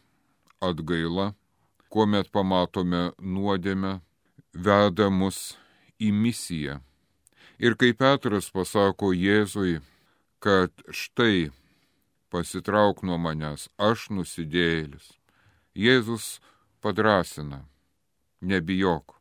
atgaila, 0.61 1.33
kuomet 1.93 2.31
pamatome 2.33 3.11
nuodėmę, 3.19 4.01
veda 4.53 5.09
mus 5.11 5.62
į 6.03 6.11
misiją. 6.15 6.81
Ir 7.62 7.77
kai 7.79 7.93
Petras 7.95 8.51
pasako 8.51 9.12
Jėzui, 9.15 9.81
kad 10.43 10.73
štai 10.91 11.53
pasitrauk 12.33 13.05
nuo 13.07 13.19
manęs, 13.21 13.69
aš 13.79 14.09
nusidėjėlis, 14.11 15.12
Jėzus 15.79 16.41
padrasina, 16.83 17.62
nebijok, 18.43 19.15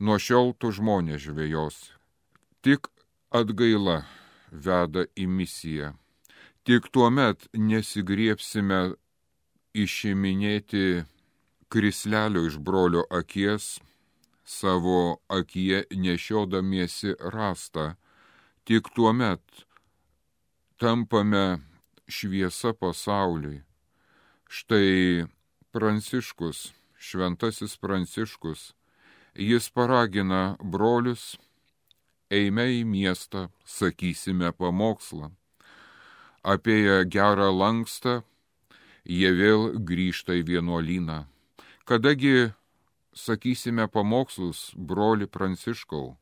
nuo 0.00 0.16
šiol 0.18 0.54
tu 0.58 0.72
žmonės 0.72 1.26
žvėjos. 1.26 1.76
Tik 2.64 2.88
atgaila 3.34 4.04
veda 4.50 5.04
į 5.18 5.26
misiją. 5.28 5.92
Tik 6.64 6.88
tuo 6.94 7.10
met 7.12 7.44
nesigriepsime 7.52 8.94
išiminėti 9.74 11.04
krislelio 11.68 12.46
iš 12.48 12.56
brolio 12.62 13.02
akies, 13.10 13.74
savo 14.44 15.20
akyje 15.28 15.84
nešiodamiesi 15.90 17.16
rastą. 17.20 17.94
Tik 18.64 18.88
tuo 18.94 19.12
met 19.12 19.64
tampame 20.80 21.60
šviesa 22.08 22.72
pasauliui. 22.72 23.62
Štai 24.48 25.26
Pranciškus 25.72 26.70
šventasis 27.04 27.76
Pranciškus, 27.76 28.72
jis 29.34 29.68
paragina 29.70 30.56
brolius, 30.60 31.34
eime 32.32 32.64
į 32.78 32.84
miestą, 32.88 33.48
sakysime 33.64 34.52
pamokslą. 34.56 35.30
Apie 36.44 37.04
gerą 37.08 37.50
lankstą 37.52 38.22
jie 39.04 39.30
vėl 39.36 39.74
grįžta 39.90 40.36
į 40.40 40.44
vienuolyną. 40.48 41.24
Kadagi 41.84 42.52
sakysime 43.14 43.88
pamokslus, 43.88 44.74
broli 44.76 45.26
Pranciškau, 45.26 46.16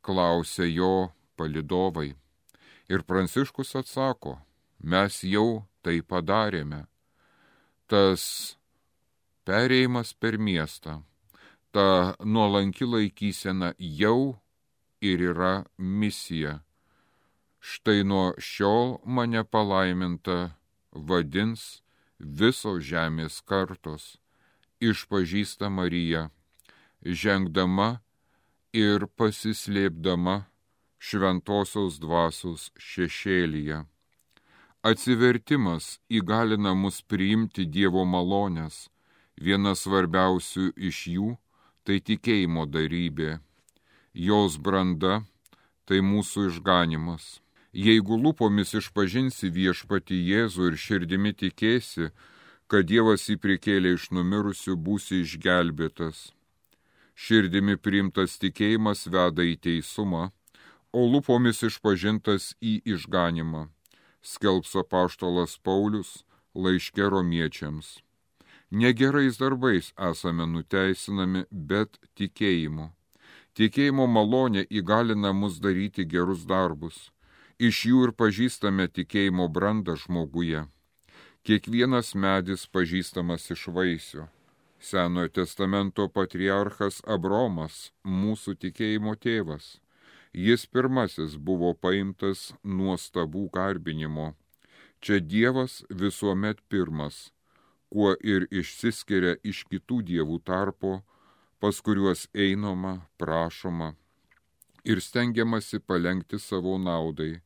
klausia 0.00 0.68
jo 0.68 1.12
palidovai. 1.36 2.14
Ir 2.88 3.02
Pranciškus 3.02 3.74
atsako, 3.80 4.38
mes 4.78 5.22
jau 5.24 5.64
tai 5.82 6.00
padarėme. 6.02 6.84
Tas 7.88 8.56
perėjimas 9.48 10.12
per 10.16 10.38
miestą, 10.38 11.02
ta 11.72 12.14
nuolanki 12.24 12.84
laikysena 12.88 13.72
jau 13.78 14.36
ir 15.00 15.24
yra 15.32 15.64
misija. 15.78 16.60
Štai 17.64 18.04
nuo 18.04 18.34
šiol 18.36 18.98
mane 19.04 19.40
palaiminta 19.44 20.54
vadins 20.92 21.80
visos 22.20 22.84
žemės 22.84 23.40
kartos, 23.48 24.18
išpažįsta 24.80 25.70
Marija, 25.72 26.28
žengdama 27.04 28.00
ir 28.72 29.06
pasislėpdama 29.20 30.44
šventosios 30.98 32.00
dvasios 32.00 32.70
šešėlyje. 32.80 33.84
Atsivertimas 34.84 35.98
įgalina 36.08 36.74
mus 36.76 37.00
priimti 37.08 37.64
Dievo 37.64 38.04
malonės, 38.04 38.88
Viena 39.34 39.74
svarbiausių 39.74 40.70
iš 40.78 40.98
jų 41.10 41.30
tai 41.84 41.98
tikėjimo 42.00 42.66
darybė, 42.70 43.40
jos 44.14 44.58
branda 44.58 45.24
tai 45.84 45.98
mūsų 46.00 46.48
išganimas. 46.52 47.40
Jeigu 47.74 48.14
lūpomis 48.14 48.76
išpažinsi 48.78 49.50
viešpati 49.50 50.14
Jėzų 50.14 50.70
ir 50.70 50.76
širdimi 50.78 51.34
tikėsi, 51.34 52.12
kad 52.70 52.86
Dievas 52.86 53.26
jį 53.28 53.36
prikėlė 53.42 53.96
iš 53.98 54.12
numirusių, 54.14 54.78
būsi 54.78 55.24
išgelbėtas. 55.24 56.30
Širdimi 57.14 57.76
priimtas 57.78 58.38
tikėjimas 58.42 59.06
veda 59.06 59.46
į 59.46 59.54
teisumą, 59.66 60.30
o 60.92 61.04
lūpomis 61.10 61.62
išpažintas 61.68 62.54
į 62.62 62.74
išganimą, 62.94 63.68
skelbs 64.22 64.74
apaštolas 64.82 65.56
Paulius 65.62 66.24
laiškė 66.54 67.08
romiečiams. 67.14 68.00
Negerais 68.70 69.38
darbais 69.38 69.92
esame 70.10 70.46
nuteisinami, 70.50 71.46
bet 71.50 71.98
tikėjimu. 72.18 72.90
Tikėjimo 73.54 74.06
malonė 74.10 74.66
įgalina 74.66 75.30
mus 75.32 75.60
daryti 75.62 76.02
gerus 76.04 76.42
darbus 76.50 77.10
iš 77.58 77.84
jų 77.86 78.04
ir 78.08 78.12
pažįstame 78.12 78.88
tikėjimo 78.88 79.48
brandą 79.48 79.94
žmoguje. 79.96 80.66
Kiekvienas 81.44 82.14
medis 82.14 82.66
pažįstamas 82.66 83.50
iš 83.50 83.68
vaisių. 83.68 84.26
Senojo 84.78 85.28
testamento 85.28 86.08
patriarchas 86.08 87.00
Abromas, 87.06 87.92
mūsų 88.04 88.56
tikėjimo 88.64 89.14
tėvas. 89.16 89.78
Jis 90.34 90.66
pirmasis 90.66 91.36
buvo 91.38 91.72
paimtas 91.74 92.52
nuostabų 92.64 93.48
garbinimo. 93.54 94.34
Čia 95.00 95.20
Dievas 95.20 95.82
visuomet 95.90 96.60
pirmas, 96.68 97.30
kuo 97.92 98.14
ir 98.20 98.48
išsiskiria 98.50 99.36
iš 99.44 99.64
kitų 99.70 100.00
dievų 100.10 100.40
tarpo, 100.44 101.02
pas 101.60 101.80
kuriuos 101.80 102.26
einama, 102.34 103.04
prašoma 103.18 103.94
ir 104.84 105.00
stengiamasi 105.00 105.80
palengti 105.80 106.38
savo 106.38 106.76
naudai 106.78 107.40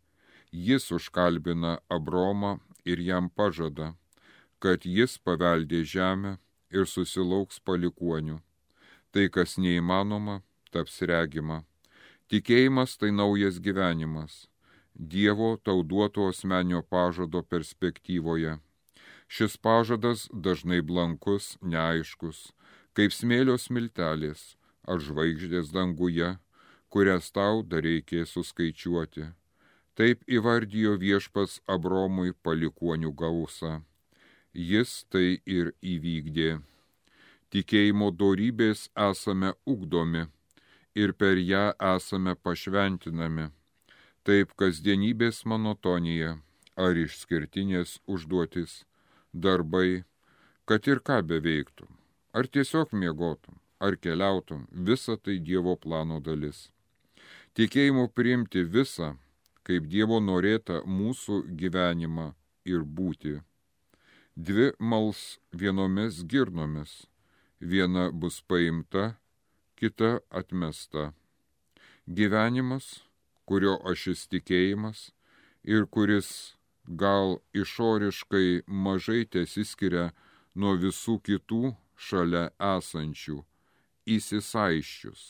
jis 0.52 0.90
užkalbina 0.92 1.78
Abromą 1.88 2.58
ir 2.84 3.00
jam 3.00 3.28
pažada, 3.30 3.94
kad 4.58 4.86
jis 4.86 5.18
paveldė 5.18 5.84
žemę 5.84 6.38
ir 6.70 6.86
susilauks 6.86 7.60
palikuonių. 7.64 8.38
Tai, 9.12 9.26
kas 9.32 9.56
neįmanoma, 9.58 10.42
taps 10.72 11.00
regima. 11.02 11.62
Tikėjimas 12.28 12.98
tai 13.00 13.10
naujas 13.10 13.60
gyvenimas. 13.64 14.46
Dievo 14.94 15.56
tau 15.64 15.82
duoto 15.82 16.26
asmenio 16.28 16.82
pažado 16.82 17.42
perspektyvoje. 17.42 18.58
Šis 19.28 19.56
pažadas 19.56 20.26
dažnai 20.32 20.80
blankus, 20.82 21.56
neaiškus, 21.62 22.50
kaip 22.96 23.12
smėlio 23.12 23.56
smiltelės 23.60 24.56
ar 24.88 25.00
žvaigždės 25.04 25.72
danguje, 25.72 26.36
kurias 26.88 27.28
tau 27.32 27.62
dar 27.62 27.84
reikės 27.84 28.32
suskaičiuoti. 28.36 29.28
Taip 29.98 30.24
įvardijo 30.30 30.96
viešpas 31.00 31.58
Abromui 31.66 32.32
palikonių 32.46 33.12
gausą. 33.12 33.80
Jis 34.54 35.04
tai 35.12 35.40
ir 35.46 35.72
įvykdė. 35.82 36.58
Tikėjimo 37.52 38.10
dorybės 38.12 38.88
esame 38.96 39.52
ugdomi 39.66 40.26
ir 40.94 41.12
per 41.12 41.38
ją 41.38 41.72
esame 41.94 42.34
pašventinami. 42.34 43.48
Taip 44.24 44.52
kasdienybės 44.60 45.44
monotonija 45.46 46.36
ar 46.76 46.96
išskirtinės 46.96 47.98
užduotis, 48.06 48.84
darbai, 49.32 50.04
kad 50.68 50.86
ir 50.86 51.00
ką 51.00 51.22
beveiktum, 51.30 51.88
ar 52.36 52.46
tiesiog 52.46 52.92
miegotum, 52.92 53.56
ar 53.80 53.96
keliautum, 53.96 54.66
visa 54.70 55.16
tai 55.16 55.38
Dievo 55.38 55.76
plano 55.76 56.20
dalis. 56.20 56.68
Tikėjimu 57.56 58.08
priimti 58.14 58.62
visą, 58.62 59.16
kaip 59.66 59.88
Dievo 59.90 60.20
norėta 60.20 60.82
mūsų 60.86 61.42
gyvenimą 61.58 62.32
ir 62.64 62.84
būti. 62.84 63.38
Dvi 64.38 64.70
mals 64.78 65.40
vienomis 65.52 66.20
girnomis, 66.22 67.08
viena 67.60 68.04
bus 68.12 68.36
paimta, 68.40 69.16
kita 69.74 70.20
atmesta. 70.30 71.10
Gyvenimas, 72.06 73.02
kurio 73.50 73.74
ašis 73.90 74.28
tikėjimas 74.30 75.10
ir 75.66 75.90
kuris 75.90 76.54
gal 76.86 77.40
išoriškai 77.50 78.62
mažai 78.86 79.26
tesiskiria 79.26 80.12
nuo 80.54 80.78
visų 80.86 81.18
kitų 81.26 81.74
šalia 81.98 82.46
esančių, 82.62 83.42
įsisaiščius. 84.06 85.28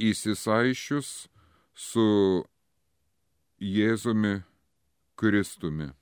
Įsisaiščius 0.00 1.16
su 1.76 2.10
Jėzumi 3.60 4.38
Kristumi. 5.20 5.92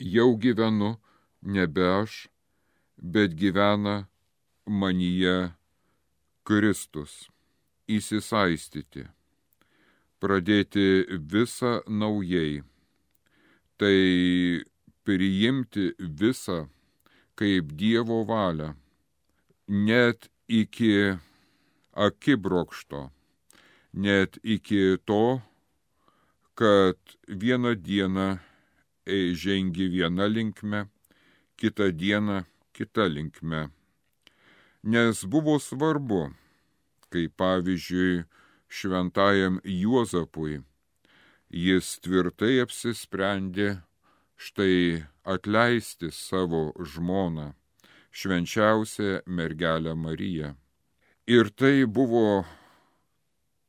Jau 0.00 0.34
gyvenu 0.36 0.98
nebe 1.42 1.84
aš, 2.02 2.28
bet 2.96 3.34
gyvena 3.34 4.06
manyje 4.66 5.52
Kristus. 6.44 7.28
Įsisaistyti. 7.90 9.08
Pradėti 10.22 11.06
visą 11.32 11.80
naujai. 11.88 12.60
Tai 13.80 13.96
priimti 15.02 15.90
visą 15.98 16.68
kaip 17.34 17.72
Dievo 17.80 18.20
valią. 18.28 18.74
Net 19.66 20.28
iki 20.46 21.16
akibrokšto. 21.94 23.08
Net 23.92 24.38
iki 24.44 25.00
to, 25.08 25.40
kad 26.54 26.98
vieną 27.26 27.74
dieną 27.74 28.28
žengi 29.42 29.88
viena 29.90 30.28
linkme, 30.30 30.86
kitą 31.60 31.90
dieną 32.00 32.42
kita 32.72 33.04
linkme. 33.14 33.68
Nes 34.82 35.24
buvo 35.32 35.58
svarbu, 35.60 36.22
kai 37.12 37.28
pavyzdžiui 37.28 38.24
šventajam 38.76 39.60
Juozapui 39.82 40.62
jis 41.64 41.86
tvirtai 42.04 42.54
apsisprendė 42.64 43.68
štai 44.40 45.04
atleisti 45.34 46.08
savo 46.16 46.62
žmoną, 46.80 47.50
švenčiausią 48.10 49.20
mergelę 49.26 49.94
Mariją. 49.94 50.54
Ir 51.28 51.52
tai 51.52 51.84
buvo 51.84 52.44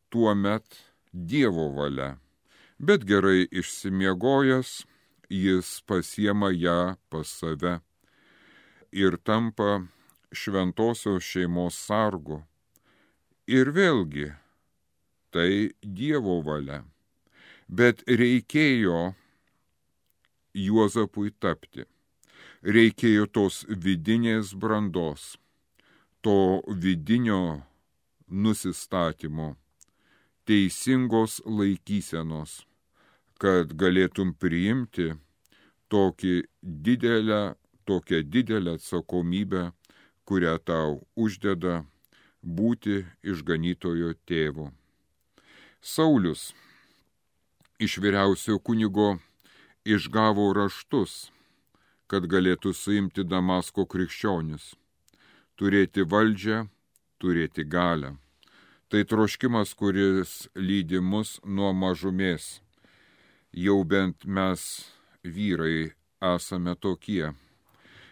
tuo 0.09 0.31
met 0.35 0.79
Dievo 1.11 1.67
valia 1.75 2.15
bet 2.81 3.05
gerai 3.05 3.45
išsimiegojęs, 3.51 4.69
jis 5.31 5.81
pasiema 5.87 6.51
ją 6.51 6.95
pas 7.09 7.27
save 7.39 7.79
ir 8.91 9.15
tampa 9.23 9.87
šventosios 10.31 11.23
šeimos 11.23 11.77
sargu. 11.87 12.41
Ir 13.47 13.71
vėlgi, 13.71 14.27
tai 15.31 15.71
Dievo 15.81 16.41
valia. 16.43 16.83
Bet 17.67 18.03
reikėjo 18.07 19.13
Juozapui 20.51 21.31
tapti. 21.39 21.87
Reikėjo 22.61 23.25
tos 23.31 23.63
vidinės 23.67 24.51
brandos, 24.53 25.37
to 26.21 26.61
vidinio 26.67 27.63
nusistatymo, 28.27 29.55
teisingos 30.45 31.39
laikysenos 31.47 32.59
kad 33.41 33.71
galėtum 33.73 34.35
priimti 34.37 35.15
tokį 35.89 36.35
didelę, 36.61 37.55
tokią 37.89 38.21
didelę 38.33 38.75
atsakomybę, 38.77 39.71
kurią 40.29 40.53
tau 40.61 40.99
uždeda 41.17 41.81
būti 42.45 43.01
išganytojo 43.25 44.13
tėvu. 44.29 44.69
Saulis 45.81 46.51
iš 47.81 47.97
vyriausio 47.97 48.59
kunigo 48.61 49.17
išgavo 49.89 50.51
raštus, 50.53 51.31
kad 52.05 52.29
galėtų 52.29 52.75
suimti 52.77 53.25
Damasko 53.25 53.87
krikščionis, 53.89 54.75
turėti 55.57 56.05
valdžią, 56.05 56.67
turėti 57.17 57.65
galę. 57.65 58.19
Tai 58.91 59.01
troškimas, 59.07 59.73
kuris 59.73 60.43
lydi 60.53 60.99
mus 61.01 61.39
nuo 61.41 61.71
mažumės 61.73 62.59
jau 63.53 63.83
bent 63.83 64.25
mes 64.25 64.61
vyrai 65.23 65.91
esame 66.21 66.75
tokie. 66.75 67.33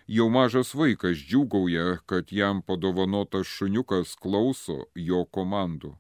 Jau 0.08 0.28
mažas 0.30 0.74
vaikas 0.76 1.22
džiūgauja, 1.22 2.00
kad 2.10 2.32
jam 2.34 2.62
padovanotas 2.66 3.48
šuniukas 3.48 4.16
klauso 4.20 4.90
jo 4.96 5.24
komandų. 5.26 5.94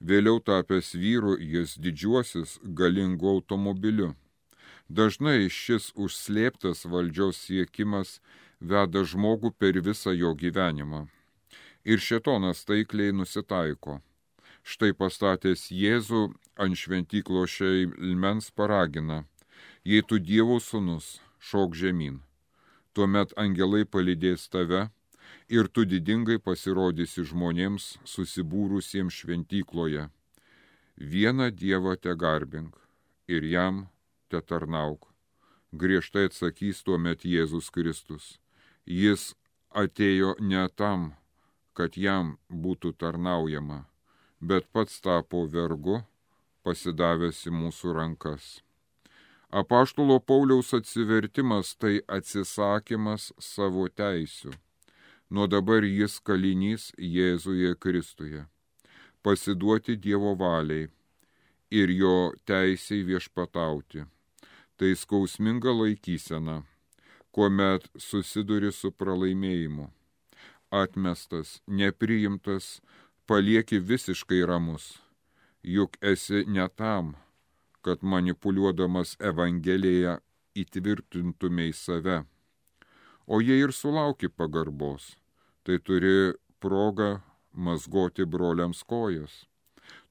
Vėliau 0.00 0.38
tapęs 0.38 0.94
vyru 0.94 1.34
jis 1.36 1.74
didžiuosis 1.76 2.58
galingu 2.62 3.28
automobiliu. 3.28 4.14
Dažnai 4.88 5.50
šis 5.50 5.90
užslėptas 5.92 6.86
valdžios 6.86 7.36
siekimas 7.44 8.20
veda 8.60 9.02
žmogų 9.04 9.52
per 9.58 9.82
visą 9.82 10.14
jo 10.14 10.32
gyvenimą. 10.32 11.08
Ir 11.84 11.98
šetonas 11.98 12.64
taikliai 12.64 13.12
nusitaiko. 13.12 14.00
Štai 14.68 14.92
pastatęs 14.92 15.70
Jėzų 15.72 16.26
ant 16.60 16.76
šventyklo 16.76 17.46
šeimens 17.48 18.50
paragina, 18.52 19.22
jei 19.80 20.04
tu 20.04 20.18
Dievo 20.20 20.58
sūnus, 20.60 21.06
šok 21.40 21.76
žemyn. 21.82 22.18
Tuomet 22.92 23.32
angelai 23.40 23.86
palydės 23.88 24.44
tave 24.52 24.82
ir 25.48 25.72
tu 25.72 25.86
didingai 25.88 26.36
pasirodysi 26.50 27.24
žmonėms 27.30 27.88
susibūrusiems 28.12 29.22
šventykloje. 29.22 30.08
Vieną 31.00 31.48
Dievą 31.64 31.96
te 31.96 32.12
garbink 32.12 32.76
ir 33.28 33.48
jam 33.48 33.86
te 34.28 34.44
tarnauk. 34.44 35.08
Griežtai 35.72 36.28
atsakys 36.28 36.84
tuomet 36.84 37.24
Jėzus 37.24 37.72
Kristus. 37.72 38.36
Jis 38.84 39.30
atėjo 39.72 40.36
ne 40.40 40.68
tam, 40.76 41.14
kad 41.72 41.96
jam 41.96 42.36
būtų 42.50 42.98
tarnaujama, 43.00 43.86
bet 44.40 44.66
pats 44.72 45.00
tapo 45.00 45.44
vergu, 45.46 46.02
pasidavęs 46.62 47.44
į 47.48 47.52
mūsų 47.54 47.94
rankas. 47.96 48.58
Apaštulo 49.50 50.18
Pauliaus 50.20 50.74
atsivertimas 50.76 51.72
tai 51.80 52.00
atsisakymas 52.06 53.32
savo 53.40 53.88
teisių. 53.88 54.52
Nuo 55.30 55.46
dabar 55.48 55.84
jis 55.84 56.18
kalinys 56.20 56.90
Jėzuje 56.96 57.74
Kristuje. 57.80 58.44
Pasiduoti 59.22 59.96
Dievo 59.96 60.34
valiai 60.36 60.88
ir 61.70 61.90
jo 61.90 62.32
teisiai 62.44 63.04
viešpatauti. 63.04 64.04
Tai 64.78 64.90
skausminga 64.94 65.72
laikysena, 65.74 66.62
kuomet 67.32 67.88
susiduri 67.96 68.70
su 68.72 68.92
pralaimėjimu. 68.92 69.88
Atmestas, 70.70 71.58
nepriimtas, 71.66 72.80
palieki 73.28 73.78
visiškai 73.78 74.46
ramus, 74.48 74.84
juk 75.62 75.98
esi 76.00 76.44
ne 76.48 76.64
tam, 76.80 77.12
kad 77.84 78.00
manipuliuodamas 78.00 79.18
Evangeliją 79.20 80.14
įtvirtintumėj 80.56 81.74
save. 81.76 82.22
O 83.28 83.42
jei 83.44 83.60
ir 83.66 83.74
sulauki 83.76 84.32
pagarbos, 84.32 85.12
tai 85.60 85.76
turi 85.76 86.32
progą 86.64 87.20
mazgoti 87.52 88.24
broliams 88.24 88.80
kojas. 88.88 89.44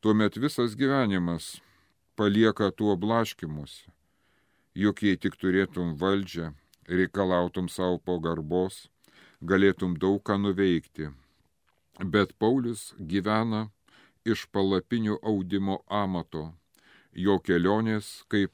Tuomet 0.02 0.38
visas 0.38 0.78
gyvenimas 0.78 1.58
palieka 2.16 2.70
tuo 2.70 2.94
blaškimusi. 2.96 3.90
Juk 4.78 5.02
jei 5.02 5.18
tik 5.18 5.42
turėtum 5.42 5.96
valdžią, 5.98 6.52
reikalautum 6.86 7.66
savo 7.66 7.98
pagarbos, 7.98 8.92
galėtum 9.42 9.98
daug 9.98 10.22
ką 10.22 10.38
nuveikti. 10.38 11.16
Bet 12.04 12.38
Paulius 12.38 12.94
gyvena 13.00 13.68
iš 14.26 14.46
palapinių 14.54 15.18
audimo 15.24 15.82
amato 15.88 16.52
jo 17.18 17.40
kelionės 17.42 18.08
kaip 18.30 18.54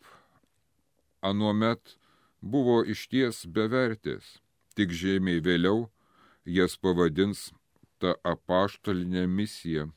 anuomet 1.21 1.97
buvo 2.39 2.77
išties 2.93 3.43
bevertės, 3.55 4.39
tik 4.75 4.95
žemiai 4.95 5.43
vėliau 5.43 5.89
jas 6.45 6.77
pavadins 6.79 7.49
ta 7.99 8.15
apaštalinė 8.23 9.25
misija. 9.27 9.89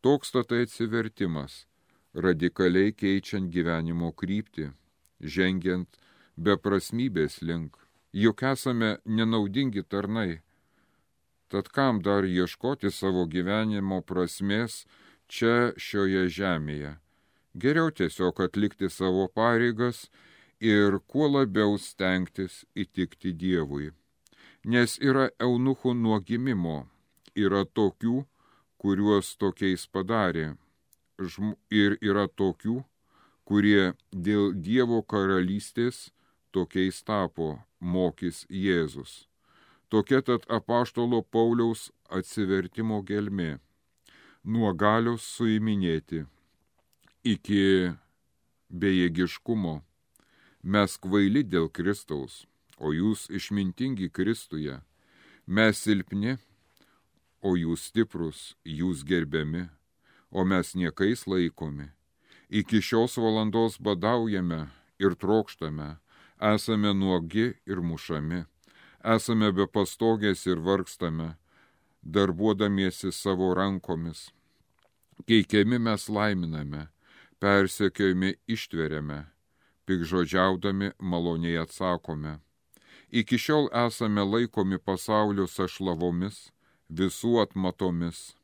Toks 0.00 0.30
tai 0.30 0.62
atsivertimas, 0.66 1.66
radikaliai 2.14 2.94
keičiant 2.94 3.50
gyvenimo 3.54 4.12
kryptį, 4.14 4.70
žengiant 5.20 5.98
beprasmybės 6.38 7.42
link. 7.42 7.74
Juk 8.14 8.42
esame 8.46 8.96
nenaudingi 9.04 9.82
tarnai. 9.82 10.40
Tad 11.48 11.68
kam 11.72 12.02
dar 12.04 12.24
ieškoti 12.28 12.90
savo 12.92 13.24
gyvenimo 13.26 14.02
prasmės 14.04 14.82
čia 15.28 15.72
šioje 15.80 16.26
žemėje? 16.38 16.96
Geriau 17.56 17.90
tiesiog 17.90 18.42
atlikti 18.44 18.90
savo 18.92 19.28
pareigas 19.28 20.08
ir 20.60 20.98
kuo 21.06 21.28
labiau 21.28 21.78
stengtis 21.78 22.64
įtikti 22.76 23.32
Dievui. 23.32 23.92
Nes 24.64 24.98
yra 25.00 25.30
eunuchų 25.40 25.94
nuo 25.96 26.18
gimimo, 26.20 26.88
yra 27.34 27.64
tokių, 27.64 28.24
kuriuos 28.78 29.36
tokiais 29.38 29.86
padarė. 29.86 30.56
Ir 31.70 31.96
yra 32.02 32.28
tokių, 32.28 32.82
kurie 33.48 33.94
dėl 34.12 34.52
Dievo 34.52 35.00
karalystės 35.02 36.10
tokiais 36.52 37.02
tapo, 37.02 37.56
mokys 37.80 38.44
Jėzus. 38.50 39.27
Tokia 39.88 40.20
tad 40.22 40.44
apaštalo 40.52 41.22
Pauliaus 41.22 41.88
atsivertimo 42.12 43.00
gelmė. 43.08 43.58
Nuo 44.44 44.72
galios 44.72 45.24
suiminėti 45.36 46.26
iki 47.24 47.94
bejėgiškumo. 48.68 49.78
Mes 50.62 50.96
kvaili 51.00 51.42
dėl 51.44 51.70
Kristaus, 51.72 52.44
o 52.76 52.92
jūs 52.92 53.28
išmintingi 53.32 54.10
Kristuje. 54.12 54.80
Mes 55.46 55.80
silpni, 55.80 56.36
o 57.40 57.54
jūs 57.56 57.88
stiprus, 57.88 58.56
jūs 58.64 59.04
gerbiami, 59.08 59.68
o 60.30 60.44
mes 60.44 60.74
niekais 60.74 61.24
laikomi. 61.26 61.88
Iki 62.48 62.82
šios 62.84 63.16
valandos 63.16 63.78
badaujame 63.80 64.66
ir 65.00 65.16
trokštame, 65.16 65.96
esame 66.52 66.92
nuogi 66.92 67.54
ir 67.64 67.80
mušami, 67.80 68.44
esame 69.04 69.52
be 69.52 69.66
pastogės 69.66 70.46
ir 70.46 70.58
vargstame, 70.58 71.36
darbuodamiesi 72.02 73.12
savo 73.12 73.54
rankomis. 73.54 74.30
Keikiami 75.26 75.78
mes 75.78 76.08
laiminame, 76.08 76.88
persekiojami 77.40 78.34
ištveriame, 78.46 79.26
pikžodžiaudami 79.86 80.92
maloniai 80.98 81.58
atsakome. 81.62 82.38
Iki 83.10 83.38
šiol 83.38 83.70
esame 83.86 84.22
laikomi 84.22 84.78
pasaulio 84.78 85.46
sašlavomis, 85.46 86.50
visų 86.90 87.38
atmatomis, 87.42 88.34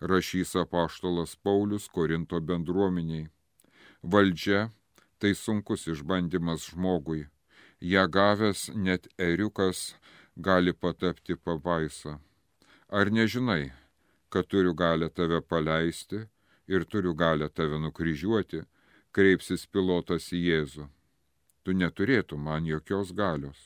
rašys 0.00 0.54
apaštalas 0.56 1.36
Paulius 1.36 1.88
Korinto 1.88 2.40
bendruomeniai. 2.40 3.28
Valdžia 4.02 4.70
tai 5.18 5.34
sunkus 5.34 5.86
išbandymas 5.86 6.70
žmogui, 6.72 7.26
ją 7.82 8.06
gavęs 8.06 8.70
net 8.74 9.08
eriukas 9.18 9.94
gali 10.36 10.72
patapti 10.72 11.34
pabaisa. 11.36 12.20
Ar 12.88 13.10
nežinai, 13.10 13.72
kad 14.30 14.46
turiu 14.46 14.74
galę 14.74 15.08
tave 15.10 15.40
paleisti 15.42 16.20
ir 16.68 16.84
turiu 16.84 17.14
galę 17.14 17.48
tave 17.48 17.78
nukryžiuoti, 17.82 18.62
kreipsis 19.12 19.66
pilotas 19.66 20.30
į 20.30 20.40
Jėzų. 20.46 20.86
Tu 21.64 21.74
neturėtum 21.74 22.46
man 22.46 22.66
jokios 22.70 23.10
galios, 23.12 23.58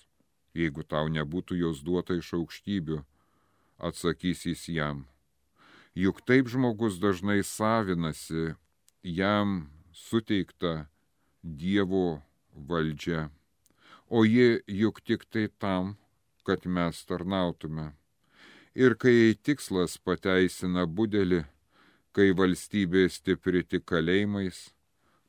jeigu 0.57 0.83
tau 0.83 1.12
nebūtų 1.12 1.61
jos 1.61 1.85
duota 1.85 2.16
iš 2.16 2.33
aukštybių, 2.40 3.02
atsakys 3.79 4.46
jis 4.48 4.66
jam. 4.72 5.05
Juk 5.94 6.24
taip 6.24 6.48
žmogus 6.48 6.96
dažnai 7.00 7.42
savinasi 7.44 8.55
jam 9.02 9.68
suteikta 9.92 10.87
Dievo 11.44 12.22
valdžia, 12.52 13.29
o 14.08 14.24
ji 14.24 14.60
juk 14.66 15.00
tik 15.04 15.26
tai 15.30 15.48
tam, 15.58 15.96
kad 16.46 16.66
mes 16.66 17.04
tarnautume. 17.04 17.92
Ir 18.74 18.94
kai 18.94 19.34
tikslas 19.42 19.96
pateisina 19.98 20.86
budelį, 20.86 21.44
kai 22.12 22.32
valstybė 22.36 23.08
stipri 23.10 23.62
tik 23.64 23.86
kalėjimais, 23.90 24.58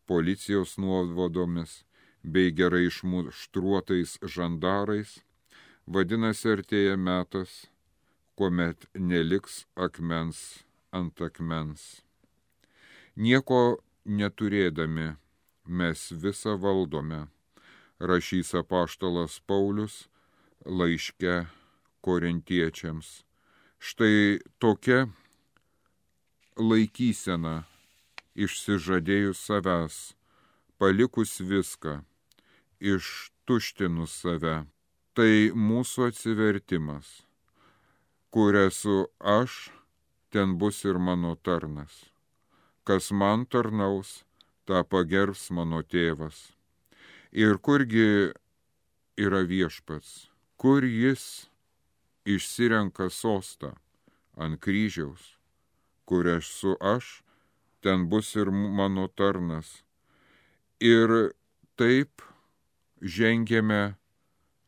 policijos 0.08 0.78
nuovadomis 0.78 1.84
bei 2.24 2.52
gerai 2.52 2.86
išmuštruotais 2.90 4.18
žandarais, 4.36 5.18
vadinasi 5.88 6.52
artėja 6.56 6.98
metas, 7.00 7.68
kuomet 8.36 8.86
neliks 8.94 9.64
akmens 9.76 10.42
ant 10.92 11.22
akmens. 11.28 12.04
Nieko 13.16 13.80
neturėdami 14.06 15.16
mes 15.66 16.04
visą 16.24 16.56
valdome, 16.60 17.26
rašys 18.00 18.54
apaštalas 18.54 19.40
Paulius 19.48 20.08
laiške 20.66 21.48
korintiečiams. 22.02 23.24
Štai 23.78 24.40
tokia 24.60 25.08
laikysena 26.58 27.66
išsižadėjus 28.38 29.42
savęs, 29.50 29.96
palikus 30.78 31.38
viską, 31.42 32.02
ištuštinus 32.80 34.14
save. 34.22 34.58
Tai 35.18 35.32
mūsų 35.58 36.12
atsivertimas, 36.12 37.08
kur 38.30 38.54
esu 38.60 39.08
aš, 39.18 39.72
ten 40.30 40.58
bus 40.62 40.84
ir 40.86 41.00
mano 41.02 41.34
tarnas. 41.42 42.06
Kas 42.86 43.10
man 43.10 43.48
tarnaus, 43.50 44.22
tą 44.70 44.84
pagerbs 44.86 45.50
mano 45.50 45.82
tėvas. 45.82 46.57
Ir 47.32 47.58
kurgi 47.60 48.32
yra 49.18 49.42
viešpats, 49.44 50.30
kur 50.58 50.86
jis 50.86 51.50
išsirenka 52.28 53.10
sostą, 53.12 53.74
ant 54.38 54.60
kryžiaus, 54.64 55.36
kur 56.08 56.28
esu 56.28 56.78
aš, 56.80 57.22
ten 57.82 58.08
bus 58.10 58.36
ir 58.36 58.52
mano 58.52 59.08
tarnas. 59.08 59.84
Ir 60.80 61.34
taip 61.76 62.24
žengėme 63.02 63.98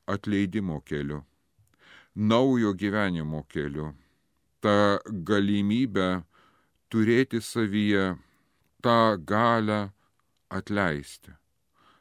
atleidimo 0.09 0.81
keliu, 0.81 1.23
naujo 2.15 2.73
gyvenimo 2.73 3.45
keliu. 3.47 3.93
Ta 4.59 4.99
galimybė 5.07 6.25
turėti 6.91 7.39
savyje 7.39 8.17
tą 8.83 9.15
galę 9.23 9.81
atleisti. 10.49 11.38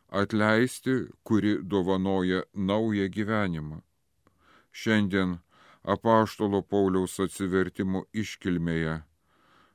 Atleisti, 0.08 1.08
kuri 1.22 1.58
dovanoja 1.62 2.42
naują 2.54 3.08
gyvenimą. 3.08 3.80
Šiandien 4.72 5.38
apaštalo 5.82 6.62
Pauliaus 6.62 7.18
atsivertimo 7.20 8.04
iškilmėje. 8.12 9.02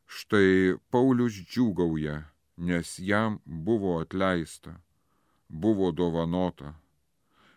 Štai 0.07 0.77
Paulius 0.93 1.37
džiūgauja, 1.37 2.23
nes 2.57 2.97
jam 2.99 3.39
buvo 3.45 3.99
atleista, 4.01 4.75
buvo 5.49 5.91
dovanota. 5.91 6.73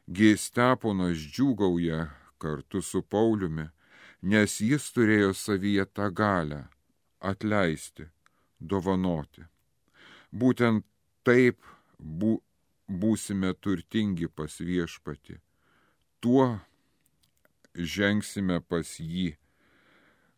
Gėsteponas 0.07 1.19
džiūgauja 1.19 2.07
kartu 2.39 2.83
su 2.83 3.03
Pauliumi, 3.03 3.69
nes 4.23 4.61
jis 4.61 4.93
turėjo 4.93 5.33
savyje 5.35 5.85
tą 5.97 6.11
galę 6.13 6.67
atleisti, 7.21 8.07
dovanoti. 8.61 9.45
Būtent 10.33 10.85
taip 11.27 11.59
bū, 11.99 12.39
būsime 12.89 13.53
turtingi 13.61 14.29
pas 14.29 14.61
viešpati. 14.61 15.41
Tuo 16.21 16.61
žengsime 17.75 18.61
pas 18.61 18.97
jį. 19.01 19.35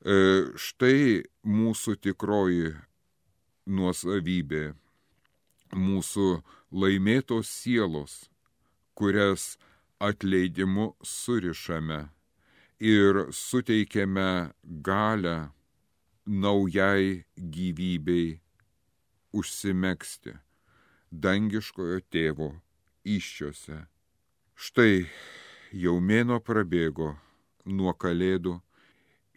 E, 0.07 0.17
štai 0.57 1.25
mūsų 1.45 1.97
tikroji 2.03 2.75
nuosavybė, 3.69 4.75
mūsų 5.75 6.29
laimėtos 6.73 7.51
sielos, 7.51 8.29
kurias 8.95 9.57
atleidimu 10.01 10.95
surišame 11.03 12.09
ir 12.79 13.27
suteikiame 13.35 14.53
galę 14.63 15.51
naujai 16.27 17.25
gyvybei 17.37 18.39
užsimeksti 19.33 20.39
dangiškojo 21.11 22.01
tėvo 22.12 22.53
iščiose. 23.05 23.85
Štai 24.59 25.07
jau 25.73 25.99
mėno 26.01 26.38
prabėgo 26.44 27.14
nuo 27.64 27.94
kalėdų 27.94 28.59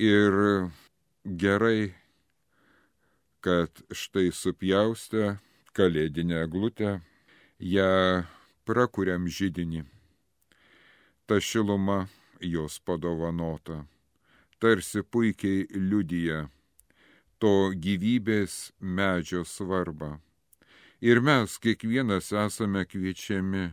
ir 0.01 0.37
gerai, 1.25 1.93
kad 3.41 3.83
štai 3.91 4.31
supjaustę 4.33 5.37
kalėdinę 5.73 6.45
glutę, 6.51 6.99
ją 7.59 8.23
prakuriam 8.65 9.27
žydinį. 9.27 9.85
Ta 11.25 11.39
šiluma 11.39 12.07
jos 12.41 12.79
padovanota, 12.79 13.85
tarsi 14.59 15.01
puikiai 15.01 15.67
liudyja 15.73 16.49
to 17.41 17.71
gyvybės 17.73 18.71
medžio 18.81 19.45
svarbą. 19.45 20.19
Ir 21.01 21.17
mes 21.17 21.57
kiekvienas 21.57 22.27
esame 22.29 22.83
kviečiami 22.85 23.71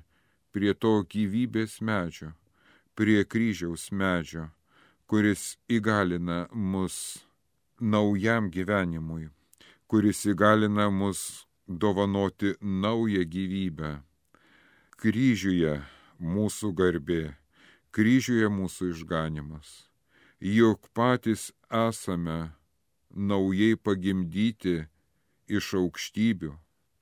prie 0.48 0.72
to 0.72 1.04
gyvybės 1.12 1.74
medžio, 1.84 2.30
prie 2.96 3.20
kryžiaus 3.20 3.90
medžio, 3.92 4.46
kuris 5.04 5.58
įgalina 5.68 6.46
mus 6.52 6.94
naujam 7.76 8.46
gyvenimui, 8.48 9.26
kuris 9.84 10.24
įgalina 10.24 10.86
mus 10.88 11.44
dovanoti 11.68 12.54
naują 12.64 13.26
gyvybę. 13.34 13.90
Kryžiuje 14.96 15.74
mūsų 16.18 16.70
garbė, 16.78 17.34
kryžiuje 17.92 18.48
mūsų 18.48 18.88
išganimas. 18.94 19.74
Juk 20.40 20.88
patys 20.96 21.50
esame 21.68 22.38
naujai 23.12 23.76
pagimdyti 23.76 24.78
iš 25.44 25.74
aukštybių 25.82 26.54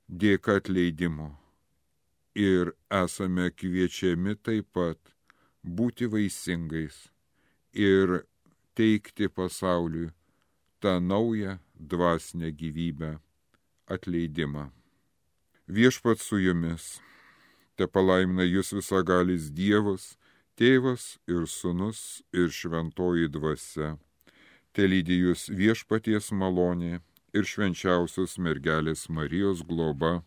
dėka 0.07 0.57
atleidimo. 0.61 1.35
Ir 2.35 2.73
esame 2.93 3.49
kviečiami 3.51 4.35
taip 4.35 4.67
pat 4.73 4.99
būti 5.63 6.07
vaisingais 6.07 7.07
ir 7.73 8.23
teikti 8.77 9.27
pasauliui 9.27 10.13
tą 10.79 10.99
naują 11.01 11.57
dvasinę 11.75 12.51
gyvybę 12.51 13.17
atleidimą. 13.87 14.69
Viešpat 15.67 16.21
su 16.21 16.37
jumis, 16.39 17.01
te 17.75 17.87
palaimina 17.87 18.45
jūs 18.45 18.71
visagalis 18.77 19.49
Dievas, 19.51 20.15
Tėvas 20.57 21.19
ir 21.29 21.43
Sūnus 21.45 22.23
ir 22.33 22.49
Šventoji 22.49 23.27
Dvasia 23.29 23.91
telydė 24.73 25.17
jūs 25.27 25.43
viešpaties 25.53 26.31
malonė 26.33 26.97
ir 27.37 27.45
švenčiausios 27.45 28.37
mergelės 28.41 29.07
Marijos 29.13 29.63
globa. 29.69 30.21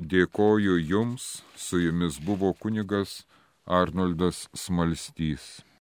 Dėkoju 0.00 0.78
Jums, 0.80 1.42
su 1.56 1.80
Jumis 1.82 2.18
buvo 2.26 2.52
kunigas 2.62 3.24
Arnoldas 3.66 4.48
Smalstys. 4.56 5.69